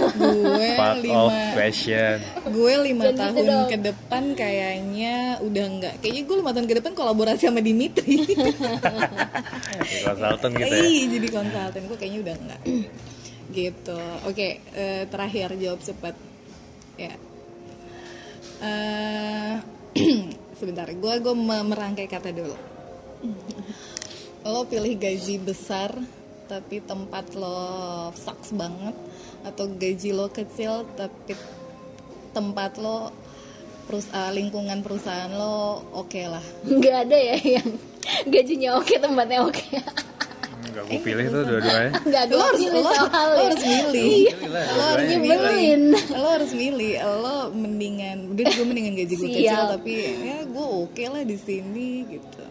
[0.00, 1.22] gue part of lima
[1.52, 2.16] passion.
[2.48, 6.92] Gue lima gitu tahun ke depan kayaknya udah enggak kayaknya gue lima tahun ke depan
[6.94, 8.16] kolaborasi sama Dimitri.
[10.06, 10.82] Konsultan gitu ya.
[10.82, 11.82] Ih, jadi konsultan.
[11.84, 12.60] Gue kayaknya udah enggak
[13.50, 14.00] gitu.
[14.24, 16.14] Oke eh, terakhir jawab cepat.
[16.96, 17.12] Ya.
[18.60, 19.54] Eh,
[20.58, 20.88] sebentar.
[20.90, 22.56] Gue gue me- merangkai kata dulu
[24.40, 25.92] lo pilih gaji besar
[26.48, 28.96] tapi tempat lo sucks banget
[29.44, 31.36] atau gaji lo kecil tapi
[32.34, 33.12] tempat lo
[33.86, 36.42] perus- eh, lingkungan perusahaan lo oke lah.
[36.82, 37.68] Gak ada ya yang
[38.30, 39.66] gajinya oke, tempatnya oke.
[40.70, 41.90] Enggak gue pilih tuh dua-duanya.
[42.06, 44.10] Gak gue lo harus pilih lo, soal lo harus milih.
[44.14, 44.34] Iya.
[44.46, 45.26] Lo harus milih.
[45.26, 45.82] Nyebelin.
[46.14, 46.92] lo harus milih.
[47.02, 49.92] Lo mendingan udah gue mendingan gaji gue kecil tapi
[50.22, 52.44] ya gue oke lah di sini gitu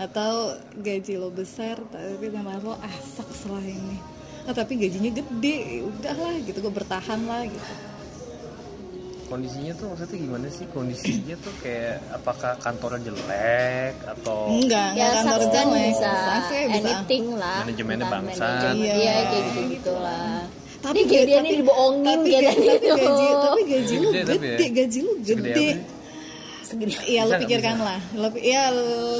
[0.00, 0.32] atau
[0.74, 4.00] gaji lo besar tapi tempat lo asak setelah ini
[4.42, 7.72] ah, tapi gajinya gede udahlah gitu gue bertahan lah gitu
[9.26, 15.12] kondisinya tuh maksudnya gimana sih kondisinya tuh kayak apakah kantornya jelek atau enggak Ya enggak
[15.22, 17.58] kantor kan jelek bisa bisa anything lah.
[17.62, 18.74] Manajemennya manajemen.
[18.74, 18.92] Iya.
[18.96, 20.38] Iya kayak gitu-gitu lah.
[20.80, 22.68] tapi Ini kayak dia tapi- nih dibohongin tapi, gaji
[23.38, 24.68] tapi gaji lu Gede tapi ya.
[24.74, 25.68] gaji lu gede
[26.70, 26.94] Segede.
[27.02, 27.86] Iya lo pikirkan bisa?
[27.90, 28.70] lah, lo, ya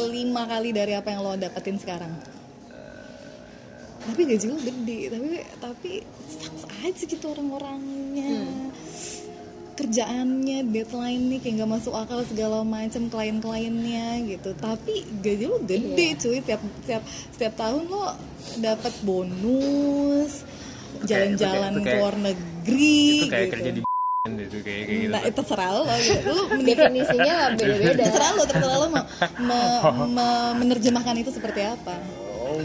[0.06, 2.14] lima kali dari apa yang lo dapetin sekarang.
[4.00, 5.28] Tapi gaji lo gede, tapi
[5.58, 5.90] tapi
[6.30, 8.46] sucks aja gitu orang-orangnya.
[8.46, 8.70] Hmm.
[9.74, 14.54] Kerjaannya, deadline nih kayak nggak masuk akal segala macam klien-kliennya gitu.
[14.54, 16.20] Tapi gaji lo gede Iya.
[16.22, 17.02] cuy, tiap tiap
[17.34, 18.14] setiap tahun lo
[18.62, 20.46] dapat bonus,
[21.02, 23.26] jalan-jalan ke luar negeri.
[23.26, 23.54] itu kayak gitu.
[23.56, 23.89] kerja di
[24.36, 26.28] itu kayak kayak gitu Nah, itu terserah lo gitu.
[26.30, 28.02] Lo mending- Definisinya beda-beda.
[28.04, 29.04] terserah lo terserah lo mau
[29.40, 31.94] me- me- menerjemahkan itu seperti apa?
[32.40, 32.60] Oh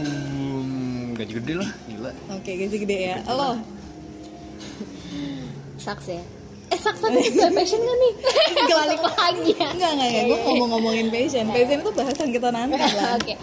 [1.12, 2.10] gaji gede lah gila.
[2.30, 3.16] Oke gaji gede ya.
[3.26, 3.56] Lo
[5.76, 6.22] Sucks ya.
[6.66, 8.12] Eh sucks tapi sesuai passion gak nih?
[8.76, 9.68] Balik lagi ya.
[9.70, 13.34] enggak enggak enggak gue ngomong ngomongin passion passion itu bahasan kita nanti lah Oke,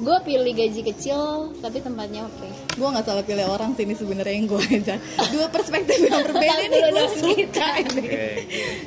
[0.00, 1.20] gue pilih gaji kecil
[1.60, 2.48] tapi tempatnya oke.
[2.48, 4.96] gue nggak salah pilih orang sini sebenarnya yang gue aja
[5.28, 8.24] dua perspektif yang berbeda nih gue suka ini Oke,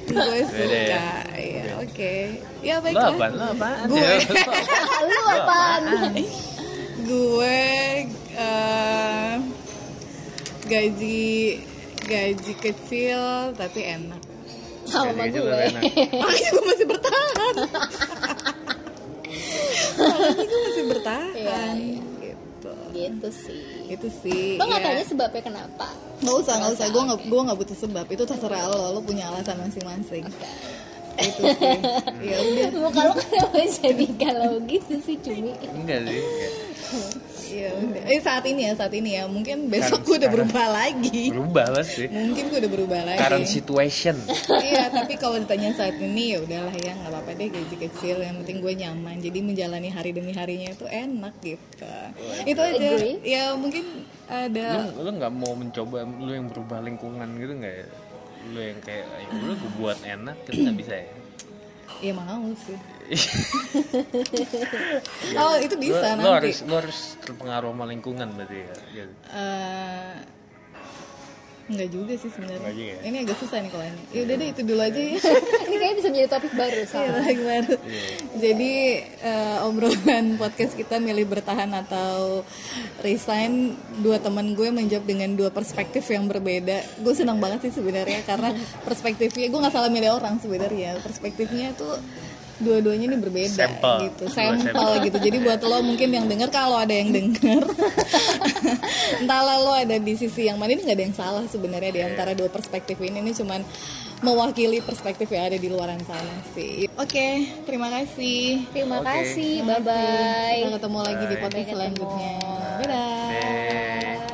[0.01, 0.09] oke.
[0.09, 0.45] gue ya.
[0.49, 1.05] suka
[1.37, 2.13] ya oke
[2.59, 4.01] ya lo baiklah apa lo apaan Gue.
[4.01, 4.17] ya?
[5.05, 5.81] Lu apaan?
[7.03, 7.61] gue
[8.33, 9.33] eh,
[10.65, 11.33] gaji
[12.03, 13.21] gaji kecil
[13.53, 14.21] tapi enak
[14.83, 15.63] Sama Gaji gue.
[16.13, 17.55] makanya gue masih bertahan
[19.95, 22.01] makanya gue masih bertahan Iya, iya.
[22.21, 23.65] gitu Gitu sih.
[23.89, 24.85] itu sih Lo nggak ya.
[24.85, 25.85] tanya sebabnya kenapa?
[26.19, 29.27] nggak usah nggak usah gue nggak gue nggak butuh sebab itu terserah lo lo punya
[29.27, 30.23] alasan masing-masing
[31.13, 31.79] itu sih
[32.25, 35.51] ya udah Muka lo kenapa jadi kalau gitu sih cumi?
[35.63, 36.51] enggak sih kayak
[37.53, 39.23] ya udah eh saat ini ya saat ini ya.
[39.25, 40.33] Mungkin besok Sekarang- gue udah sekarang.
[40.33, 41.21] berubah lagi.
[41.29, 43.19] berubah pasti mungkin gue udah berubah lagi.
[43.21, 44.15] Current situation.
[44.49, 48.15] Iya tapi kalau ditanya saat ini ya udahlah ya nggak apa-apa deh gaji kecil.
[48.19, 49.15] Yang penting gue nyaman.
[49.19, 51.93] Jadi menjalani hari demi harinya itu enak gitu.
[52.43, 52.87] Itu aja.
[52.93, 53.17] Agree.
[53.21, 53.85] ya mungkin
[54.25, 57.87] ada lu lu nggak mau mencoba lu yang berubah lingkungan gitu nggak ya?
[58.49, 61.07] Lu yang kayak ya gue buat enak kita bisa ya?
[62.01, 62.75] Ya mau sih
[65.37, 69.13] oh itu bisa lu nanti harus lu harus terpengaruh sama lingkungan berarti ya gitu.
[69.31, 70.15] Eh,
[71.63, 72.75] Enggak juga sih sebenarnya.
[72.75, 72.99] Ya?
[73.07, 74.03] Ini agak susah nih kalau ini.
[74.11, 75.15] Ya udah deh itu dulu aja ya.
[75.71, 77.15] Ini kayaknya bisa menjadi topik baru Iya, soalnya.
[77.23, 77.73] topik baru.
[78.35, 78.73] Jadi
[79.23, 82.43] eh, obrolan podcast kita milih bertahan atau
[82.99, 83.79] resign.
[84.03, 86.83] Dua teman gue menjawab dengan dua perspektif yang berbeda.
[86.99, 88.51] Gue senang banget sih sebenarnya karena
[88.83, 90.99] perspektifnya gue nggak salah milih orang sebenarnya.
[90.99, 91.95] Perspektifnya tuh
[92.63, 93.95] dua-duanya ini berbeda Sampel.
[94.09, 94.91] gitu, sampel sampel.
[95.05, 95.17] gitu.
[95.19, 97.63] Jadi buat lo mungkin yang dengar kalau ada yang dengar,
[99.21, 102.31] entahlah lo ada di sisi yang mana ini nggak ada yang salah sebenarnya di antara
[102.33, 103.19] dua perspektif ini.
[103.19, 103.61] Ini cuman
[104.23, 106.87] mewakili perspektif yang ada di luaran sana sih.
[106.95, 108.63] Oke, terima kasih.
[108.71, 109.07] Terima Oke.
[109.11, 110.63] kasih, bye bye.
[110.63, 112.33] Kita ketemu lagi di podcast selanjutnya.
[112.81, 114.32] Dadah.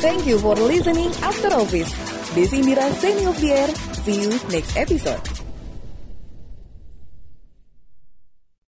[0.00, 1.92] Thank you for listening After Office.
[2.34, 3.68] Desi Indira signing off the air.
[4.04, 5.41] See you next episode.